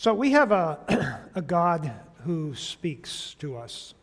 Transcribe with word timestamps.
So 0.00 0.14
we 0.14 0.30
have 0.30 0.52
a, 0.52 1.26
a 1.34 1.42
God 1.42 1.90
who 2.22 2.54
speaks 2.54 3.34
to 3.40 3.56
us. 3.56 3.94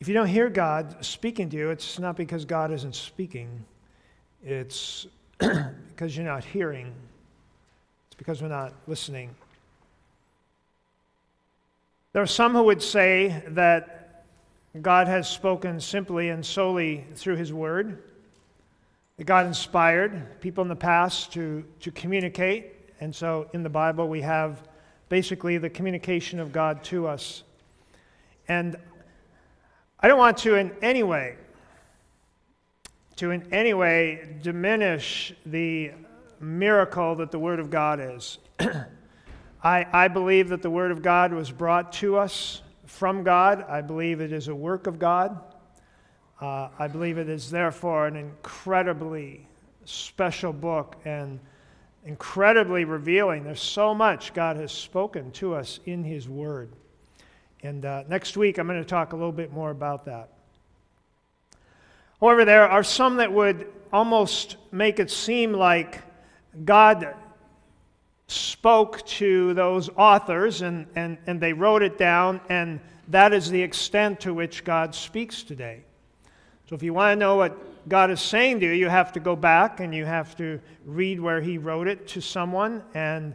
If 0.00 0.08
you 0.08 0.14
don't 0.14 0.26
hear 0.26 0.50
God 0.50 1.04
speaking 1.04 1.48
to 1.50 1.56
you, 1.56 1.70
it's 1.70 2.00
not 2.00 2.16
because 2.16 2.44
God 2.44 2.72
isn't 2.72 2.96
speaking, 2.96 3.64
it's 4.44 5.06
because 5.38 6.16
you're 6.16 6.26
not 6.26 6.42
hearing, 6.42 6.92
it's 8.08 8.16
because 8.16 8.42
we're 8.42 8.48
not 8.48 8.72
listening. 8.88 9.30
There 12.14 12.24
are 12.24 12.26
some 12.26 12.54
who 12.54 12.64
would 12.64 12.82
say 12.82 13.44
that 13.50 14.24
God 14.82 15.06
has 15.06 15.30
spoken 15.30 15.78
simply 15.78 16.30
and 16.30 16.44
solely 16.44 17.06
through 17.14 17.36
His 17.36 17.52
Word, 17.52 18.02
that 19.16 19.24
God 19.26 19.46
inspired 19.46 20.40
people 20.40 20.62
in 20.62 20.68
the 20.68 20.74
past 20.74 21.32
to, 21.34 21.64
to 21.78 21.92
communicate 21.92 22.81
and 23.02 23.12
so 23.12 23.50
in 23.52 23.64
the 23.64 23.68
Bible, 23.68 24.06
we 24.06 24.20
have 24.20 24.62
basically 25.08 25.58
the 25.58 25.68
communication 25.68 26.38
of 26.38 26.52
God 26.52 26.84
to 26.84 27.08
us. 27.08 27.42
And 28.46 28.76
I 29.98 30.06
don't 30.06 30.20
want 30.20 30.38
to 30.38 30.54
in 30.54 30.70
any 30.82 31.02
way, 31.02 31.34
to 33.16 33.32
in 33.32 33.52
any 33.52 33.74
way 33.74 34.36
diminish 34.40 35.34
the 35.44 35.90
miracle 36.38 37.16
that 37.16 37.32
the 37.32 37.40
Word 37.40 37.58
of 37.58 37.70
God 37.70 37.98
is. 37.98 38.38
I, 39.64 39.84
I 39.92 40.06
believe 40.06 40.50
that 40.50 40.62
the 40.62 40.70
Word 40.70 40.92
of 40.92 41.02
God 41.02 41.32
was 41.32 41.50
brought 41.50 41.92
to 41.94 42.16
us 42.16 42.62
from 42.86 43.24
God. 43.24 43.64
I 43.68 43.80
believe 43.80 44.20
it 44.20 44.32
is 44.32 44.46
a 44.46 44.54
work 44.54 44.86
of 44.86 45.00
God. 45.00 45.40
Uh, 46.40 46.68
I 46.78 46.86
believe 46.86 47.18
it 47.18 47.28
is 47.28 47.50
therefore 47.50 48.06
an 48.06 48.14
incredibly 48.14 49.48
special 49.84 50.52
book 50.52 50.94
and 51.04 51.40
incredibly 52.04 52.84
revealing. 52.84 53.44
There's 53.44 53.62
so 53.62 53.94
much 53.94 54.34
God 54.34 54.56
has 54.56 54.72
spoken 54.72 55.30
to 55.32 55.54
us 55.54 55.80
in 55.86 56.04
His 56.04 56.28
Word. 56.28 56.70
And 57.62 57.84
uh, 57.84 58.04
next 58.08 58.36
week, 58.36 58.58
I'm 58.58 58.66
going 58.66 58.80
to 58.80 58.84
talk 58.84 59.12
a 59.12 59.16
little 59.16 59.32
bit 59.32 59.52
more 59.52 59.70
about 59.70 60.04
that. 60.06 60.30
However, 62.20 62.44
there 62.44 62.68
are 62.68 62.82
some 62.82 63.16
that 63.16 63.32
would 63.32 63.66
almost 63.92 64.56
make 64.70 64.98
it 64.98 65.10
seem 65.10 65.52
like 65.52 66.00
God 66.64 67.14
spoke 68.26 69.04
to 69.06 69.54
those 69.54 69.88
authors 69.96 70.62
and, 70.62 70.86
and, 70.94 71.18
and 71.26 71.40
they 71.40 71.52
wrote 71.52 71.82
it 71.82 71.98
down, 71.98 72.40
and 72.48 72.80
that 73.08 73.32
is 73.32 73.50
the 73.50 73.60
extent 73.60 74.20
to 74.20 74.32
which 74.32 74.64
God 74.64 74.94
speaks 74.94 75.42
today. 75.42 75.82
So 76.68 76.74
if 76.74 76.82
you 76.82 76.94
want 76.94 77.12
to 77.12 77.16
know 77.16 77.36
what 77.36 77.56
God 77.88 78.10
is 78.10 78.20
saying 78.20 78.60
to 78.60 78.66
you, 78.66 78.72
you 78.72 78.88
have 78.88 79.12
to 79.12 79.20
go 79.20 79.34
back 79.34 79.80
and 79.80 79.94
you 79.94 80.04
have 80.04 80.36
to 80.36 80.60
read 80.84 81.20
where 81.20 81.40
He 81.40 81.58
wrote 81.58 81.88
it 81.88 82.06
to 82.08 82.20
someone, 82.20 82.82
and 82.94 83.34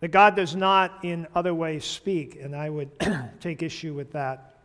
that 0.00 0.08
God 0.08 0.34
does 0.34 0.56
not 0.56 1.04
in 1.04 1.26
other 1.34 1.54
ways 1.54 1.84
speak. 1.84 2.38
And 2.40 2.56
I 2.56 2.70
would 2.70 2.90
take 3.40 3.62
issue 3.62 3.94
with 3.94 4.12
that, 4.12 4.56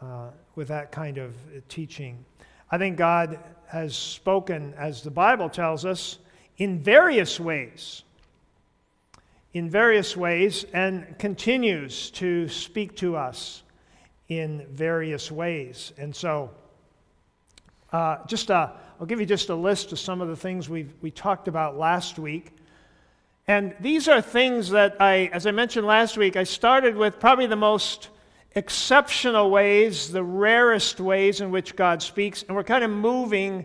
uh, 0.00 0.28
with 0.54 0.68
that 0.68 0.90
kind 0.90 1.18
of 1.18 1.34
teaching. 1.68 2.24
I 2.70 2.78
think 2.78 2.96
God 2.96 3.38
has 3.66 3.94
spoken, 3.94 4.72
as 4.78 5.02
the 5.02 5.10
Bible 5.10 5.48
tells 5.48 5.84
us, 5.84 6.18
in 6.56 6.82
various 6.82 7.38
ways. 7.38 8.04
In 9.52 9.68
various 9.68 10.16
ways, 10.16 10.64
and 10.72 11.18
continues 11.18 12.10
to 12.12 12.48
speak 12.48 12.96
to 12.96 13.16
us 13.16 13.62
in 14.28 14.66
various 14.70 15.30
ways. 15.30 15.92
And 15.98 16.14
so, 16.14 16.50
uh, 17.94 18.18
just 18.26 18.50
a, 18.50 18.72
I'll 18.98 19.06
give 19.06 19.20
you 19.20 19.26
just 19.26 19.50
a 19.50 19.54
list 19.54 19.92
of 19.92 20.00
some 20.00 20.20
of 20.20 20.26
the 20.26 20.34
things 20.34 20.68
we 20.68 20.88
we 21.00 21.12
talked 21.12 21.46
about 21.46 21.78
last 21.78 22.18
week. 22.18 22.50
And 23.46 23.72
these 23.78 24.08
are 24.08 24.20
things 24.20 24.70
that 24.70 24.96
I, 25.00 25.30
as 25.32 25.46
I 25.46 25.52
mentioned 25.52 25.86
last 25.86 26.16
week, 26.16 26.34
I 26.34 26.42
started 26.42 26.96
with 26.96 27.20
probably 27.20 27.46
the 27.46 27.54
most 27.54 28.08
exceptional 28.56 29.48
ways, 29.48 30.10
the 30.10 30.24
rarest 30.24 30.98
ways 30.98 31.40
in 31.40 31.52
which 31.52 31.76
God 31.76 32.02
speaks. 32.02 32.42
And 32.42 32.56
we're 32.56 32.64
kind 32.64 32.82
of 32.82 32.90
moving. 32.90 33.64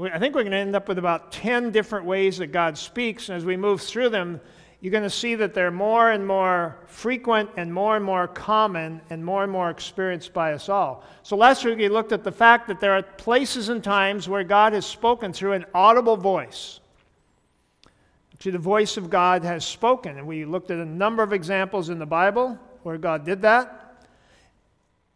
I 0.00 0.20
think 0.20 0.36
we're 0.36 0.42
going 0.42 0.52
to 0.52 0.58
end 0.58 0.76
up 0.76 0.86
with 0.86 0.98
about 0.98 1.32
10 1.32 1.72
different 1.72 2.06
ways 2.06 2.38
that 2.38 2.52
God 2.52 2.78
speaks. 2.78 3.30
And 3.30 3.36
as 3.36 3.44
we 3.44 3.56
move 3.56 3.80
through 3.80 4.10
them, 4.10 4.40
you're 4.80 4.90
going 4.90 5.02
to 5.02 5.10
see 5.10 5.34
that 5.36 5.54
they're 5.54 5.70
more 5.70 6.10
and 6.10 6.26
more 6.26 6.78
frequent 6.86 7.50
and 7.56 7.72
more 7.72 7.96
and 7.96 8.04
more 8.04 8.28
common 8.28 9.00
and 9.08 9.24
more 9.24 9.42
and 9.42 9.50
more 9.50 9.70
experienced 9.70 10.34
by 10.34 10.52
us 10.52 10.68
all. 10.68 11.02
So 11.22 11.36
last 11.36 11.64
week 11.64 11.78
we 11.78 11.88
looked 11.88 12.12
at 12.12 12.22
the 12.22 12.32
fact 12.32 12.68
that 12.68 12.78
there 12.80 12.92
are 12.92 13.02
places 13.02 13.68
and 13.70 13.82
times 13.82 14.28
where 14.28 14.44
God 14.44 14.74
has 14.74 14.84
spoken 14.84 15.32
through 15.32 15.52
an 15.52 15.64
audible 15.74 16.16
voice. 16.16 16.80
To 18.40 18.52
the 18.52 18.58
voice 18.58 18.98
of 18.98 19.08
God 19.08 19.44
has 19.44 19.64
spoken. 19.64 20.18
And 20.18 20.26
we 20.26 20.44
looked 20.44 20.70
at 20.70 20.78
a 20.78 20.84
number 20.84 21.22
of 21.22 21.32
examples 21.32 21.88
in 21.88 21.98
the 21.98 22.06
Bible 22.06 22.58
where 22.82 22.98
God 22.98 23.24
did 23.24 23.42
that. 23.42 24.04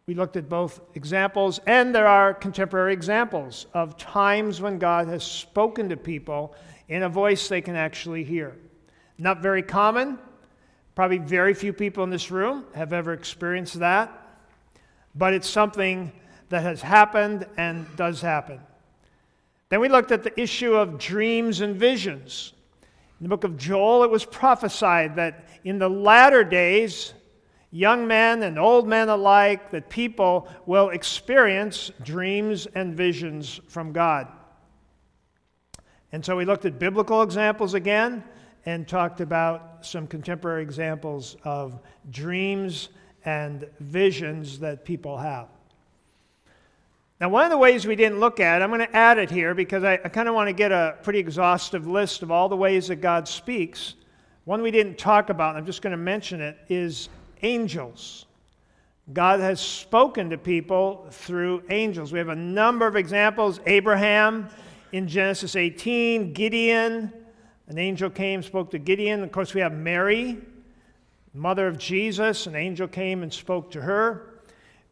We 0.07 0.15
looked 0.15 0.35
at 0.35 0.49
both 0.49 0.81
examples, 0.95 1.59
and 1.67 1.93
there 1.93 2.07
are 2.07 2.33
contemporary 2.33 2.91
examples 2.91 3.67
of 3.73 3.95
times 3.95 4.59
when 4.59 4.79
God 4.79 5.07
has 5.07 5.23
spoken 5.23 5.87
to 5.89 5.95
people 5.95 6.55
in 6.89 7.03
a 7.03 7.09
voice 7.09 7.47
they 7.47 7.61
can 7.61 7.75
actually 7.75 8.23
hear. 8.23 8.57
Not 9.21 9.43
very 9.43 9.61
common. 9.61 10.17
Probably 10.95 11.19
very 11.19 11.53
few 11.53 11.73
people 11.73 12.03
in 12.03 12.09
this 12.09 12.31
room 12.31 12.65
have 12.73 12.91
ever 12.91 13.13
experienced 13.13 13.77
that. 13.77 14.11
But 15.13 15.35
it's 15.35 15.47
something 15.47 16.11
that 16.49 16.63
has 16.63 16.81
happened 16.81 17.45
and 17.55 17.85
does 17.95 18.19
happen. 18.19 18.59
Then 19.69 19.79
we 19.79 19.89
looked 19.89 20.11
at 20.11 20.23
the 20.23 20.41
issue 20.41 20.73
of 20.73 20.97
dreams 20.97 21.61
and 21.61 21.75
visions. 21.75 22.53
In 23.19 23.25
the 23.25 23.29
book 23.29 23.43
of 23.43 23.57
Joel, 23.57 24.03
it 24.03 24.09
was 24.09 24.25
prophesied 24.25 25.15
that 25.17 25.47
in 25.63 25.77
the 25.77 25.87
latter 25.87 26.43
days, 26.43 27.13
young 27.69 28.07
men 28.07 28.41
and 28.41 28.57
old 28.57 28.87
men 28.87 29.07
alike, 29.07 29.69
that 29.69 29.87
people 29.87 30.47
will 30.65 30.89
experience 30.89 31.91
dreams 32.03 32.65
and 32.73 32.97
visions 32.97 33.61
from 33.67 33.93
God. 33.93 34.27
And 36.11 36.25
so 36.25 36.35
we 36.35 36.43
looked 36.43 36.65
at 36.65 36.79
biblical 36.79 37.21
examples 37.21 37.75
again 37.75 38.23
and 38.65 38.87
talked 38.87 39.21
about 39.21 39.85
some 39.85 40.07
contemporary 40.07 40.61
examples 40.61 41.35
of 41.43 41.79
dreams 42.11 42.89
and 43.25 43.67
visions 43.79 44.59
that 44.59 44.85
people 44.85 45.17
have. 45.17 45.47
Now, 47.19 47.29
one 47.29 47.43
of 47.45 47.51
the 47.51 47.57
ways 47.57 47.85
we 47.85 47.95
didn't 47.95 48.19
look 48.19 48.39
at, 48.39 48.63
I'm 48.63 48.69
going 48.69 48.81
to 48.81 48.95
add 48.95 49.19
it 49.19 49.29
here 49.29 49.53
because 49.53 49.83
I, 49.83 49.93
I 49.93 50.09
kind 50.09 50.27
of 50.27 50.33
want 50.33 50.47
to 50.49 50.53
get 50.53 50.71
a 50.71 50.97
pretty 51.03 51.19
exhaustive 51.19 51.85
list 51.85 52.23
of 52.23 52.31
all 52.31 52.49
the 52.49 52.55
ways 52.55 52.87
that 52.87 52.95
God 52.95 53.27
speaks. 53.27 53.93
One 54.45 54.63
we 54.63 54.71
didn't 54.71 54.97
talk 54.97 55.29
about, 55.29 55.49
and 55.49 55.59
I'm 55.59 55.65
just 55.65 55.83
going 55.83 55.91
to 55.91 55.97
mention 55.97 56.41
it, 56.41 56.57
is 56.67 57.09
angels. 57.43 58.25
God 59.13 59.39
has 59.39 59.59
spoken 59.59 60.31
to 60.31 60.37
people 60.37 61.05
through 61.11 61.63
angels. 61.69 62.11
We 62.11 62.17
have 62.17 62.29
a 62.29 62.35
number 62.35 62.87
of 62.87 62.95
examples 62.95 63.59
Abraham 63.67 64.49
in 64.91 65.07
Genesis 65.07 65.55
18, 65.55 66.33
Gideon, 66.33 67.13
an 67.67 67.77
angel 67.77 68.09
came, 68.09 68.43
spoke 68.43 68.71
to 68.71 68.79
Gideon. 68.79 69.23
Of 69.23 69.31
course, 69.31 69.53
we 69.53 69.61
have 69.61 69.73
Mary, 69.73 70.37
mother 71.33 71.67
of 71.67 71.77
Jesus. 71.77 72.47
An 72.47 72.55
angel 72.55 72.87
came 72.87 73.23
and 73.23 73.33
spoke 73.33 73.71
to 73.71 73.81
her. 73.81 74.41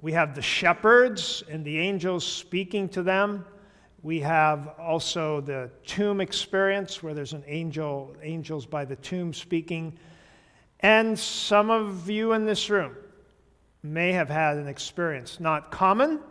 We 0.02 0.13
have 0.13 0.34
the 0.34 0.41
shepherds 0.41 1.44
and 1.50 1.66
the 1.66 1.78
angels 1.78 2.25
speaking 2.25 2.88
to 2.90 3.03
them. 3.03 3.46
We 4.02 4.22
have 4.22 4.75
also 4.80 5.41
the 5.41 5.69
tomb 5.85 6.22
experience 6.22 7.03
where 7.03 7.13
there's 7.13 7.34
an 7.34 7.44
angel, 7.47 8.16
angels 8.22 8.66
by 8.66 8.86
the 8.86 8.96
tomb 8.96 9.34
speaking. 9.34 10.00
And 10.80 11.19
some 11.19 11.69
of 11.69 12.09
you 12.09 12.31
in 12.31 12.46
this 12.46 12.69
room 12.69 12.96
may 13.84 14.13
have 14.13 14.30
had 14.30 14.56
an 14.57 14.68
experience, 14.68 15.41
not 15.41 15.69
common, 15.72 16.22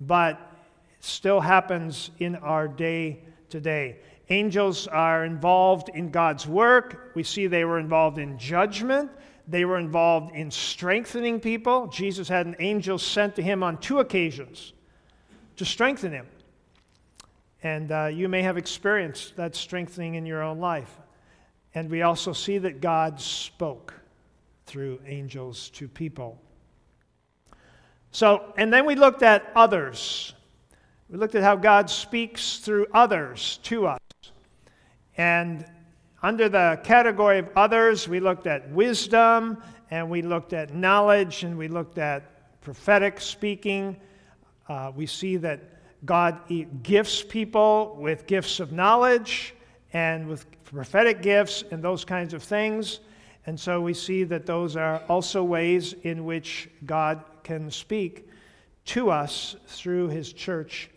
but 0.00 0.52
still 1.00 1.40
happens 1.40 2.10
in 2.18 2.36
our 2.36 2.68
day 2.68 3.24
today. 3.48 3.98
Angels 4.30 4.86
are 4.86 5.24
involved 5.24 5.90
in 5.90 6.10
God's 6.10 6.46
work. 6.46 7.12
We 7.14 7.22
see 7.22 7.46
they 7.46 7.64
were 7.64 7.78
involved 7.78 8.18
in 8.18 8.38
judgment. 8.38 9.10
They 9.46 9.66
were 9.66 9.78
involved 9.78 10.34
in 10.34 10.50
strengthening 10.50 11.40
people. 11.40 11.88
Jesus 11.88 12.28
had 12.28 12.46
an 12.46 12.56
angel 12.58 12.98
sent 12.98 13.36
to 13.36 13.42
him 13.42 13.62
on 13.62 13.76
two 13.78 14.00
occasions 14.00 14.72
to 15.56 15.64
strengthen 15.64 16.12
him. 16.12 16.26
And 17.62 17.92
uh, 17.92 18.06
you 18.06 18.28
may 18.28 18.42
have 18.42 18.56
experienced 18.56 19.36
that 19.36 19.54
strengthening 19.54 20.14
in 20.14 20.24
your 20.24 20.42
own 20.42 20.58
life. 20.58 20.98
And 21.74 21.90
we 21.90 22.02
also 22.02 22.32
see 22.32 22.58
that 22.58 22.80
God 22.80 23.20
spoke 23.20 23.94
through 24.66 25.00
angels 25.06 25.68
to 25.70 25.88
people. 25.88 26.40
So, 28.10 28.54
and 28.56 28.72
then 28.72 28.86
we 28.86 28.94
looked 28.94 29.22
at 29.22 29.50
others. 29.54 30.34
We 31.10 31.18
looked 31.18 31.34
at 31.34 31.42
how 31.42 31.56
God 31.56 31.90
speaks 31.90 32.58
through 32.58 32.86
others 32.94 33.58
to 33.64 33.88
us. 33.88 33.98
And 35.16 35.64
under 36.22 36.48
the 36.48 36.80
category 36.82 37.38
of 37.38 37.48
others, 37.54 38.08
we 38.08 38.20
looked 38.20 38.46
at 38.46 38.70
wisdom, 38.70 39.62
and 39.90 40.08
we 40.08 40.22
looked 40.22 40.52
at 40.52 40.74
knowledge, 40.74 41.44
and 41.44 41.56
we 41.56 41.68
looked 41.68 41.98
at 41.98 42.60
prophetic 42.60 43.20
speaking. 43.20 43.96
Uh, 44.68 44.90
we 44.94 45.06
see 45.06 45.36
that 45.36 45.60
God 46.04 46.40
gifts 46.82 47.22
people 47.22 47.96
with 47.98 48.26
gifts 48.26 48.60
of 48.60 48.72
knowledge 48.72 49.54
and 49.92 50.26
with 50.26 50.46
prophetic 50.64 51.22
gifts 51.22 51.62
and 51.70 51.82
those 51.82 52.04
kinds 52.04 52.34
of 52.34 52.42
things. 52.42 53.00
And 53.46 53.58
so 53.58 53.80
we 53.80 53.94
see 53.94 54.24
that 54.24 54.46
those 54.46 54.76
are 54.76 55.02
also 55.08 55.44
ways 55.44 55.94
in 56.02 56.24
which 56.24 56.68
God 56.86 57.22
can 57.42 57.70
speak 57.70 58.28
to 58.86 59.10
us 59.10 59.56
through 59.66 60.08
his 60.08 60.32
church 60.32 60.90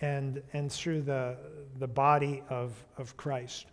and, 0.00 0.42
and 0.52 0.70
through 0.70 1.02
the, 1.02 1.36
the 1.78 1.86
body 1.86 2.42
of, 2.48 2.72
of 2.98 3.16
Christ. 3.16 3.66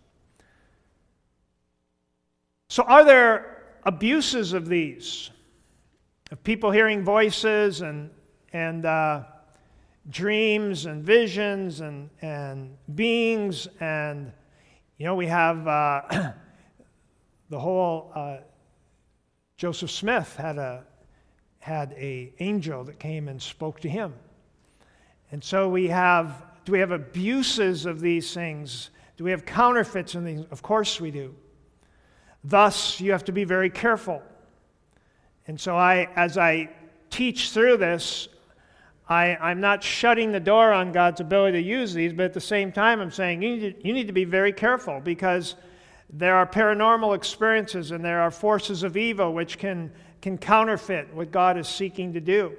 So, 2.68 2.82
are 2.84 3.04
there 3.04 3.62
abuses 3.84 4.52
of 4.52 4.68
these? 4.68 5.30
Of 6.30 6.42
people 6.42 6.70
hearing 6.70 7.04
voices 7.04 7.82
and, 7.82 8.10
and 8.52 8.86
uh, 8.86 9.24
dreams 10.10 10.86
and 10.86 11.04
visions 11.04 11.80
and, 11.80 12.10
and 12.22 12.76
beings. 12.94 13.68
And, 13.80 14.32
you 14.98 15.06
know, 15.06 15.14
we 15.14 15.26
have 15.26 15.68
uh, 15.68 16.02
the 17.50 17.58
whole 17.58 18.10
uh, 18.14 18.38
Joseph 19.56 19.90
Smith 19.90 20.34
had 20.36 20.58
a, 20.58 20.84
had 21.58 21.92
a 21.92 22.32
angel 22.40 22.84
that 22.84 22.98
came 22.98 23.28
and 23.28 23.40
spoke 23.40 23.80
to 23.80 23.88
him. 23.88 24.14
And 25.34 25.42
so 25.42 25.68
we 25.68 25.88
have, 25.88 26.44
do 26.64 26.70
we 26.70 26.78
have 26.78 26.92
abuses 26.92 27.86
of 27.86 27.98
these 28.00 28.32
things? 28.32 28.90
Do 29.16 29.24
we 29.24 29.32
have 29.32 29.44
counterfeits 29.44 30.14
in 30.14 30.24
these? 30.24 30.44
Of 30.52 30.62
course 30.62 31.00
we 31.00 31.10
do. 31.10 31.34
Thus, 32.44 33.00
you 33.00 33.10
have 33.10 33.24
to 33.24 33.32
be 33.32 33.42
very 33.42 33.68
careful. 33.68 34.22
And 35.48 35.60
so 35.60 35.76
I, 35.76 36.08
as 36.14 36.38
I 36.38 36.70
teach 37.10 37.50
through 37.50 37.78
this, 37.78 38.28
I, 39.08 39.34
I'm 39.40 39.60
not 39.60 39.82
shutting 39.82 40.30
the 40.30 40.38
door 40.38 40.72
on 40.72 40.92
God's 40.92 41.20
ability 41.20 41.60
to 41.60 41.68
use 41.68 41.92
these, 41.92 42.12
but 42.12 42.26
at 42.26 42.32
the 42.32 42.40
same 42.40 42.70
time, 42.70 43.00
I'm 43.00 43.10
saying 43.10 43.42
you 43.42 43.56
need, 43.56 43.80
to, 43.80 43.88
you 43.88 43.92
need 43.92 44.06
to 44.06 44.12
be 44.12 44.24
very 44.24 44.52
careful 44.52 45.00
because 45.00 45.56
there 46.10 46.36
are 46.36 46.46
paranormal 46.46 47.12
experiences 47.16 47.90
and 47.90 48.04
there 48.04 48.20
are 48.20 48.30
forces 48.30 48.84
of 48.84 48.96
evil 48.96 49.34
which 49.34 49.58
can, 49.58 49.90
can 50.22 50.38
counterfeit 50.38 51.12
what 51.12 51.32
God 51.32 51.58
is 51.58 51.66
seeking 51.66 52.12
to 52.12 52.20
do. 52.20 52.54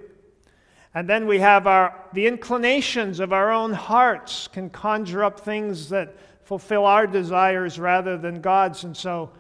And 0.96 1.10
then 1.10 1.28
we 1.28 1.40
have 1.40 1.68
our, 1.68 1.94
the 2.14 2.26
inclinations 2.26 3.20
of 3.20 3.34
our 3.34 3.52
own 3.52 3.74
hearts 3.74 4.48
can 4.48 4.70
conjure 4.70 5.26
up 5.26 5.42
things 5.42 5.90
that 5.90 6.16
fulfill 6.46 6.86
our 6.86 7.06
desires 7.06 7.78
rather 7.78 8.18
than 8.18 8.40
God's. 8.40 8.86
And 8.86 8.96
so 8.96 9.32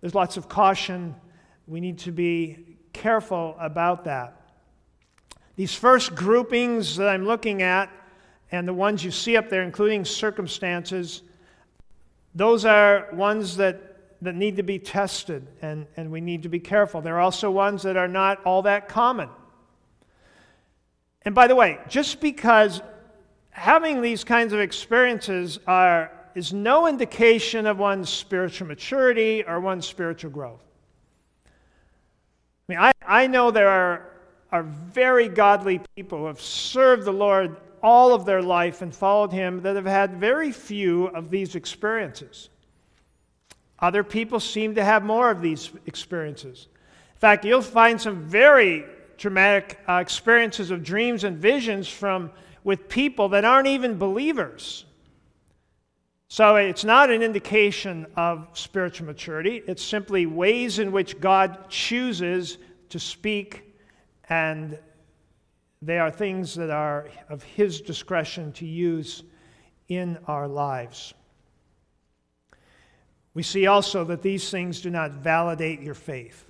there's 0.00 0.14
lots 0.14 0.36
of 0.36 0.48
caution. 0.48 1.16
We 1.66 1.80
need 1.80 1.98
to 1.98 2.12
be 2.12 2.76
careful 2.92 3.56
about 3.58 4.04
that. 4.04 4.40
These 5.56 5.74
first 5.74 6.14
groupings 6.14 6.96
that 6.96 7.08
I'm 7.08 7.26
looking 7.26 7.60
at, 7.60 7.90
and 8.52 8.68
the 8.68 8.74
ones 8.74 9.02
you 9.04 9.10
see 9.10 9.36
up 9.36 9.50
there, 9.50 9.62
including 9.62 10.04
circumstances, 10.04 11.22
those 12.36 12.64
are 12.64 13.08
ones 13.12 13.56
that, 13.56 14.16
that 14.22 14.36
need 14.36 14.56
to 14.56 14.62
be 14.62 14.78
tested, 14.78 15.46
and, 15.60 15.88
and 15.96 16.12
we 16.12 16.20
need 16.20 16.44
to 16.44 16.48
be 16.48 16.60
careful. 16.60 17.00
There 17.00 17.16
are 17.16 17.20
also 17.20 17.50
ones 17.50 17.82
that 17.82 17.96
are 17.96 18.08
not 18.08 18.44
all 18.44 18.62
that 18.62 18.88
common. 18.88 19.28
And 21.22 21.34
by 21.34 21.46
the 21.46 21.54
way, 21.54 21.78
just 21.88 22.20
because 22.20 22.80
having 23.50 24.00
these 24.00 24.24
kinds 24.24 24.52
of 24.52 24.60
experiences 24.60 25.58
are, 25.66 26.10
is 26.34 26.52
no 26.52 26.86
indication 26.86 27.66
of 27.66 27.78
one's 27.78 28.08
spiritual 28.08 28.68
maturity 28.68 29.44
or 29.44 29.60
one's 29.60 29.86
spiritual 29.86 30.30
growth. 30.30 30.62
I 31.46 32.72
mean, 32.72 32.78
I, 32.78 32.92
I 33.06 33.26
know 33.26 33.50
there 33.50 33.68
are 33.68 34.10
are 34.52 34.62
very 34.62 35.28
godly 35.28 35.80
people 35.96 36.18
who 36.18 36.26
have 36.26 36.40
served 36.40 37.04
the 37.04 37.12
Lord 37.12 37.56
all 37.82 38.12
of 38.12 38.24
their 38.24 38.42
life 38.42 38.82
and 38.82 38.94
followed 38.94 39.32
Him 39.32 39.62
that 39.62 39.76
have 39.76 39.86
had 39.86 40.16
very 40.16 40.52
few 40.52 41.06
of 41.06 41.30
these 41.30 41.54
experiences. 41.54 42.50
Other 43.78 44.04
people 44.04 44.40
seem 44.40 44.74
to 44.74 44.84
have 44.84 45.02
more 45.02 45.30
of 45.30 45.40
these 45.40 45.70
experiences. 45.86 46.68
In 47.14 47.20
fact, 47.20 47.44
you'll 47.44 47.62
find 47.62 48.00
some 48.00 48.22
very 48.22 48.84
dramatic 49.20 49.78
uh, 49.86 49.96
experiences 49.96 50.70
of 50.70 50.82
dreams 50.82 51.24
and 51.24 51.36
visions 51.36 51.86
from 51.86 52.30
with 52.64 52.88
people 52.88 53.28
that 53.28 53.44
aren't 53.44 53.68
even 53.68 53.98
believers. 53.98 54.86
So 56.28 56.56
it's 56.56 56.84
not 56.84 57.10
an 57.10 57.22
indication 57.22 58.06
of 58.16 58.48
spiritual 58.54 59.06
maturity. 59.06 59.62
It's 59.66 59.84
simply 59.84 60.24
ways 60.24 60.78
in 60.78 60.90
which 60.90 61.20
God 61.20 61.68
chooses 61.68 62.56
to 62.88 62.98
speak 62.98 63.74
and 64.30 64.78
they 65.82 65.98
are 65.98 66.10
things 66.10 66.54
that 66.54 66.70
are 66.70 67.10
of 67.28 67.42
His 67.42 67.82
discretion 67.82 68.52
to 68.52 68.66
use 68.66 69.22
in 69.88 70.18
our 70.28 70.48
lives. 70.48 71.12
We 73.34 73.42
see 73.42 73.66
also 73.66 74.04
that 74.04 74.22
these 74.22 74.50
things 74.50 74.80
do 74.80 74.88
not 74.88 75.12
validate 75.12 75.82
your 75.82 75.94
faith. 75.94 76.46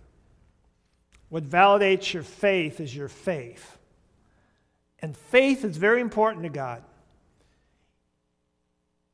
What 1.31 1.49
validates 1.49 2.13
your 2.13 2.23
faith 2.23 2.81
is 2.81 2.95
your 2.95 3.09
faith. 3.09 3.79
And 4.99 5.17
faith 5.17 5.65
is 5.65 5.77
very 5.77 6.01
important 6.01 6.43
to 6.43 6.51
God. 6.51 6.83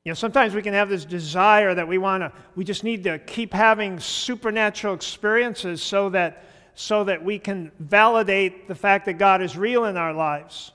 You 0.02 0.10
know, 0.10 0.14
sometimes 0.14 0.54
we 0.54 0.62
can 0.62 0.74
have 0.74 0.88
this 0.88 1.04
desire 1.04 1.74
that 1.74 1.86
we 1.86 1.98
want 1.98 2.22
to, 2.22 2.32
we 2.54 2.64
just 2.64 2.84
need 2.84 3.04
to 3.04 3.18
keep 3.18 3.52
having 3.52 4.00
supernatural 4.00 4.94
experiences 4.94 5.82
so 5.82 6.10
that 6.10 6.44
so 6.76 7.04
that 7.04 7.24
we 7.24 7.38
can 7.38 7.72
validate 7.78 8.68
the 8.68 8.74
fact 8.74 9.06
that 9.06 9.14
God 9.14 9.40
is 9.40 9.56
real 9.56 9.86
in 9.86 9.96
our 9.96 10.12
lives. 10.12 10.72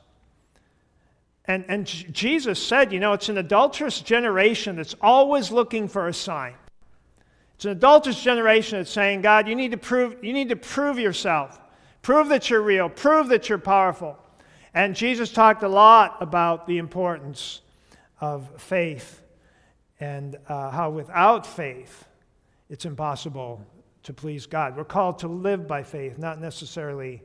And, 1.45 1.63
and 1.67 1.85
Jesus 1.85 2.61
said, 2.61 2.91
you 2.91 2.99
know, 2.99 3.13
it's 3.13 3.29
an 3.29 3.37
adulterous 3.37 4.01
generation 4.01 4.77
that's 4.77 4.95
always 4.99 5.51
looking 5.51 5.87
for 5.87 6.07
a 6.07 6.13
sign. 6.13 6.55
It's 7.61 7.65
an 7.67 7.73
adulterous 7.73 8.19
generation 8.19 8.79
that's 8.79 8.89
saying, 8.89 9.21
God, 9.21 9.47
you 9.47 9.53
need 9.53 9.69
to 9.69 9.77
prove, 9.77 10.15
you 10.23 10.33
need 10.33 10.49
to 10.49 10.55
prove 10.55 10.97
yourself. 10.97 11.61
Prove 12.01 12.29
that 12.29 12.49
you're 12.49 12.63
real. 12.63 12.89
Prove 12.89 13.27
that 13.27 13.49
you're 13.49 13.59
powerful. 13.59 14.17
And 14.73 14.95
Jesus 14.95 15.31
talked 15.31 15.61
a 15.61 15.67
lot 15.67 16.17
about 16.21 16.65
the 16.65 16.79
importance 16.79 17.61
of 18.19 18.49
faith 18.59 19.21
and 19.99 20.37
uh, 20.49 20.71
how 20.71 20.89
without 20.89 21.45
faith 21.45 22.07
it's 22.67 22.85
impossible 22.85 23.63
to 24.01 24.11
please 24.11 24.47
God. 24.47 24.75
We're 24.75 24.83
called 24.83 25.19
to 25.19 25.27
live 25.27 25.67
by 25.67 25.83
faith, 25.83 26.17
not 26.17 26.41
necessarily 26.41 27.21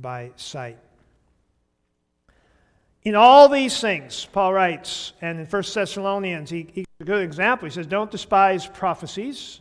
by 0.00 0.30
sight. 0.36 0.78
In 3.02 3.16
all 3.16 3.48
these 3.48 3.80
things, 3.80 4.28
Paul 4.32 4.52
writes, 4.52 5.12
and 5.20 5.40
in 5.40 5.46
1 5.46 5.62
Thessalonians, 5.74 6.50
he, 6.50 6.68
he's 6.72 6.85
a 7.00 7.04
good 7.04 7.22
example. 7.22 7.66
He 7.66 7.72
says, 7.72 7.86
Don't 7.86 8.10
despise 8.10 8.66
prophecies, 8.66 9.60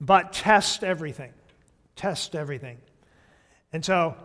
but 0.00 0.32
test 0.32 0.82
everything. 0.82 1.32
Test 1.96 2.34
everything. 2.34 2.78
And 3.72 3.84
so, 3.84 4.16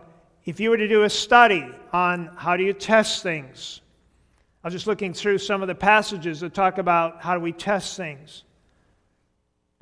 if 0.44 0.60
you 0.60 0.70
were 0.70 0.76
to 0.76 0.88
do 0.88 1.02
a 1.02 1.10
study 1.10 1.66
on 1.92 2.30
how 2.36 2.56
do 2.56 2.64
you 2.64 2.72
test 2.72 3.22
things, 3.22 3.80
I 4.62 4.68
was 4.68 4.74
just 4.74 4.86
looking 4.86 5.12
through 5.12 5.38
some 5.38 5.62
of 5.62 5.68
the 5.68 5.74
passages 5.74 6.40
that 6.40 6.54
talk 6.54 6.78
about 6.78 7.22
how 7.22 7.34
do 7.34 7.40
we 7.40 7.52
test 7.52 7.96
things. 7.96 8.44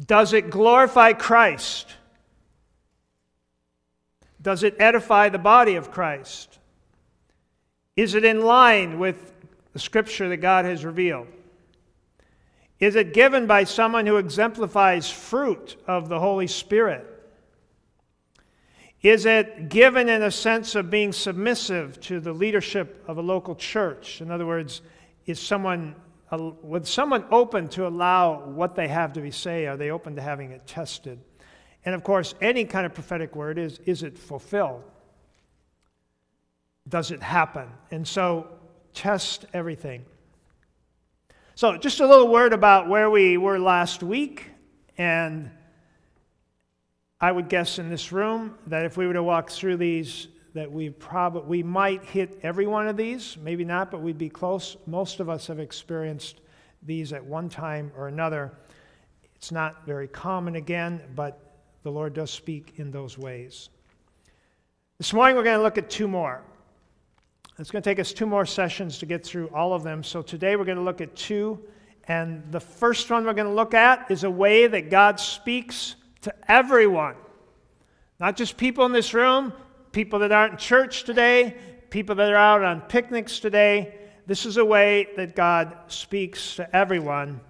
Does 0.05 0.33
it 0.33 0.50
glorify 0.50 1.12
Christ? 1.12 1.95
Does 4.43 4.62
it 4.62 4.76
edify 4.79 5.29
the 5.29 5.38
body 5.38 5.76
of 5.76 5.91
Christ? 5.91 6.59
Is 7.97 8.14
it 8.14 8.25
in 8.25 8.43
line 8.43 8.99
with 8.99 9.33
the 9.73 9.79
scripture 9.79 10.29
that 10.29 10.38
God 10.38 10.64
has 10.64 10.85
revealed? 10.85 11.29
Is 12.81 12.97
it 12.97 13.14
given 13.14 13.47
by 13.47 13.64
someone 13.64 14.07
who 14.07 14.16
exemplifies 14.16 15.11
fruit 15.11 15.76
of 15.87 16.09
the 16.09 16.19
Holy 16.19 16.47
Spirit? 16.47 17.11
Is 19.02 19.26
it 19.26 19.69
given 19.69 20.09
in 20.09 20.23
a 20.23 20.31
sense 20.31 20.75
of 20.75 20.90
being 20.90 21.12
submissive 21.12 22.00
to 22.00 22.21
the 22.21 22.33
leadership 22.33 23.04
of 23.07 23.19
a 23.19 23.23
local 23.23 23.54
church? 23.54 24.21
In 24.21 24.31
other 24.31 24.47
words, 24.47 24.81
is 25.26 25.38
someone 25.38 25.95
with 26.62 26.88
someone 26.88 27.25
open 27.31 27.69
to 27.69 27.87
allow 27.87 28.40
what 28.40 28.75
they 28.75 28.88
have 28.88 29.12
to 29.12 29.21
be 29.21 29.31
say? 29.31 29.66
Are 29.66 29.76
they 29.76 29.90
open 29.90 30.16
to 30.16 30.23
having 30.23 30.50
it 30.50 30.66
tested? 30.66 31.21
And 31.85 31.95
of 31.95 32.02
course, 32.02 32.35
any 32.40 32.64
kind 32.64 32.87
of 32.87 32.95
prophetic 32.95 33.37
word 33.37 33.59
is 33.59 33.78
is 33.85 34.02
it 34.02 34.19
fulfilled? 34.19 34.83
Does 36.88 37.11
it 37.11 37.23
happen? 37.23 37.69
And 37.90 38.07
so, 38.07 38.49
test 38.95 39.47
everything. 39.52 40.04
So, 41.56 41.76
just 41.76 42.00
a 42.00 42.06
little 42.06 42.26
word 42.26 42.52
about 42.52 42.88
where 42.88 43.08
we 43.08 43.37
were 43.37 43.61
last 43.61 44.02
week. 44.02 44.50
And 44.99 45.52
I 47.20 47.30
would 47.30 47.49
guess 47.49 47.78
in 47.78 47.88
this 47.88 48.11
room 48.11 48.58
that 48.66 48.84
if 48.84 48.96
we 48.96 49.06
were 49.06 49.12
to 49.12 49.23
walk 49.23 49.50
through 49.50 49.76
these 49.76 50.26
that 50.54 50.70
we 50.70 50.90
probably 50.90 51.42
we 51.49 51.62
might 51.62 52.02
hit 52.04 52.40
every 52.42 52.66
one 52.66 52.88
of 52.88 52.96
these, 52.96 53.37
maybe 53.40 53.64
not, 53.64 53.92
but 53.92 54.00
we'd 54.00 54.18
be 54.18 54.28
close. 54.28 54.76
Most 54.87 55.20
of 55.20 55.28
us 55.28 55.46
have 55.46 55.61
experienced 55.61 56.40
these 56.82 57.12
at 57.12 57.25
one 57.25 57.49
time 57.49 57.92
or 57.96 58.08
another. 58.08 58.52
It's 59.37 59.52
not 59.52 59.87
very 59.87 60.08
common 60.08 60.56
again, 60.56 61.02
but 61.14 61.61
the 61.84 61.90
Lord 61.90 62.14
does 62.14 62.32
speak 62.32 62.75
in 62.78 62.90
those 62.90 63.16
ways. 63.16 63.68
This 64.99 65.12
morning 65.12 65.37
we're 65.37 65.44
going 65.44 65.58
to 65.58 65.62
look 65.62 65.78
at 65.78 65.88
two 65.88 66.08
more. 66.08 66.42
It's 67.56 67.70
going 67.70 67.82
to 67.82 67.88
take 67.88 68.00
us 68.00 68.12
two 68.12 68.26
more 68.26 68.44
sessions 68.44 68.99
to 68.99 69.06
get 69.06 69.25
through 69.25 69.46
all 69.54 69.75
of 69.75 69.84
them. 69.84 70.02
So 70.02 70.23
today 70.23 70.56
we're 70.56 70.64
going 70.64 70.76
to 70.76 70.82
look 70.82 71.00
at 71.00 71.14
two, 71.14 71.64
And 72.08 72.42
the 72.50 72.58
first 72.58 73.08
one 73.08 73.25
we're 73.25 73.32
going 73.32 73.46
to 73.46 73.54
look 73.54 73.75
at 73.75 74.11
is 74.11 74.25
a 74.25 74.30
way 74.30 74.66
that 74.66 74.90
God 74.90 75.20
speaks 75.20 75.94
to 76.23 76.34
everyone. 76.50 77.14
Not 78.18 78.37
just 78.37 78.56
people 78.56 78.84
in 78.87 78.92
this 78.92 79.14
room, 79.14 79.52
people 79.92 80.18
that 80.18 80.32
aren't 80.32 80.54
in 80.54 80.58
church 80.58 81.04
today, 81.04 81.56
people 81.90 82.16
that 82.16 82.32
are 82.32 82.37
out 82.37 82.64
on 82.64 82.80
picnics 82.82 83.38
today. 83.38 83.94
This 84.26 84.46
is 84.46 84.56
a 84.56 84.64
way 84.64 85.08
that 85.16 85.37
God 85.37 85.76
speaks 85.87 86.56
to 86.56 86.76
everyone. 86.76 87.40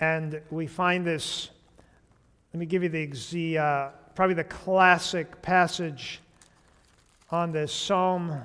And 0.00 0.40
we 0.50 0.66
find 0.66 1.06
this, 1.06 1.50
let 2.54 2.60
me 2.60 2.64
give 2.64 2.82
you 2.82 2.88
the, 2.88 3.12
the 3.32 3.58
uh, 3.58 3.88
probably 4.14 4.34
the 4.34 4.44
classic 4.44 5.42
passage 5.42 6.20
on 7.30 7.52
this 7.52 7.70
Psalm 7.70 8.40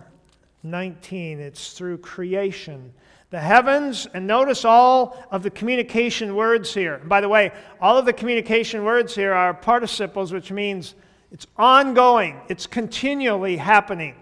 19. 0.65 1.39
It's 1.39 1.73
through 1.73 1.99
creation. 1.99 2.93
The 3.29 3.39
heavens, 3.39 4.07
and 4.13 4.27
notice 4.27 4.65
all 4.65 5.17
of 5.31 5.43
the 5.43 5.49
communication 5.49 6.35
words 6.35 6.73
here. 6.73 7.01
by 7.05 7.21
the 7.21 7.29
way, 7.29 7.51
all 7.79 7.97
of 7.97 8.05
the 8.05 8.13
communication 8.13 8.83
words 8.83 9.15
here 9.15 9.33
are 9.33 9.53
participles, 9.53 10.31
which 10.31 10.51
means 10.51 10.95
it's 11.31 11.47
ongoing, 11.57 12.39
it's 12.49 12.67
continually 12.67 13.57
happening. 13.57 14.15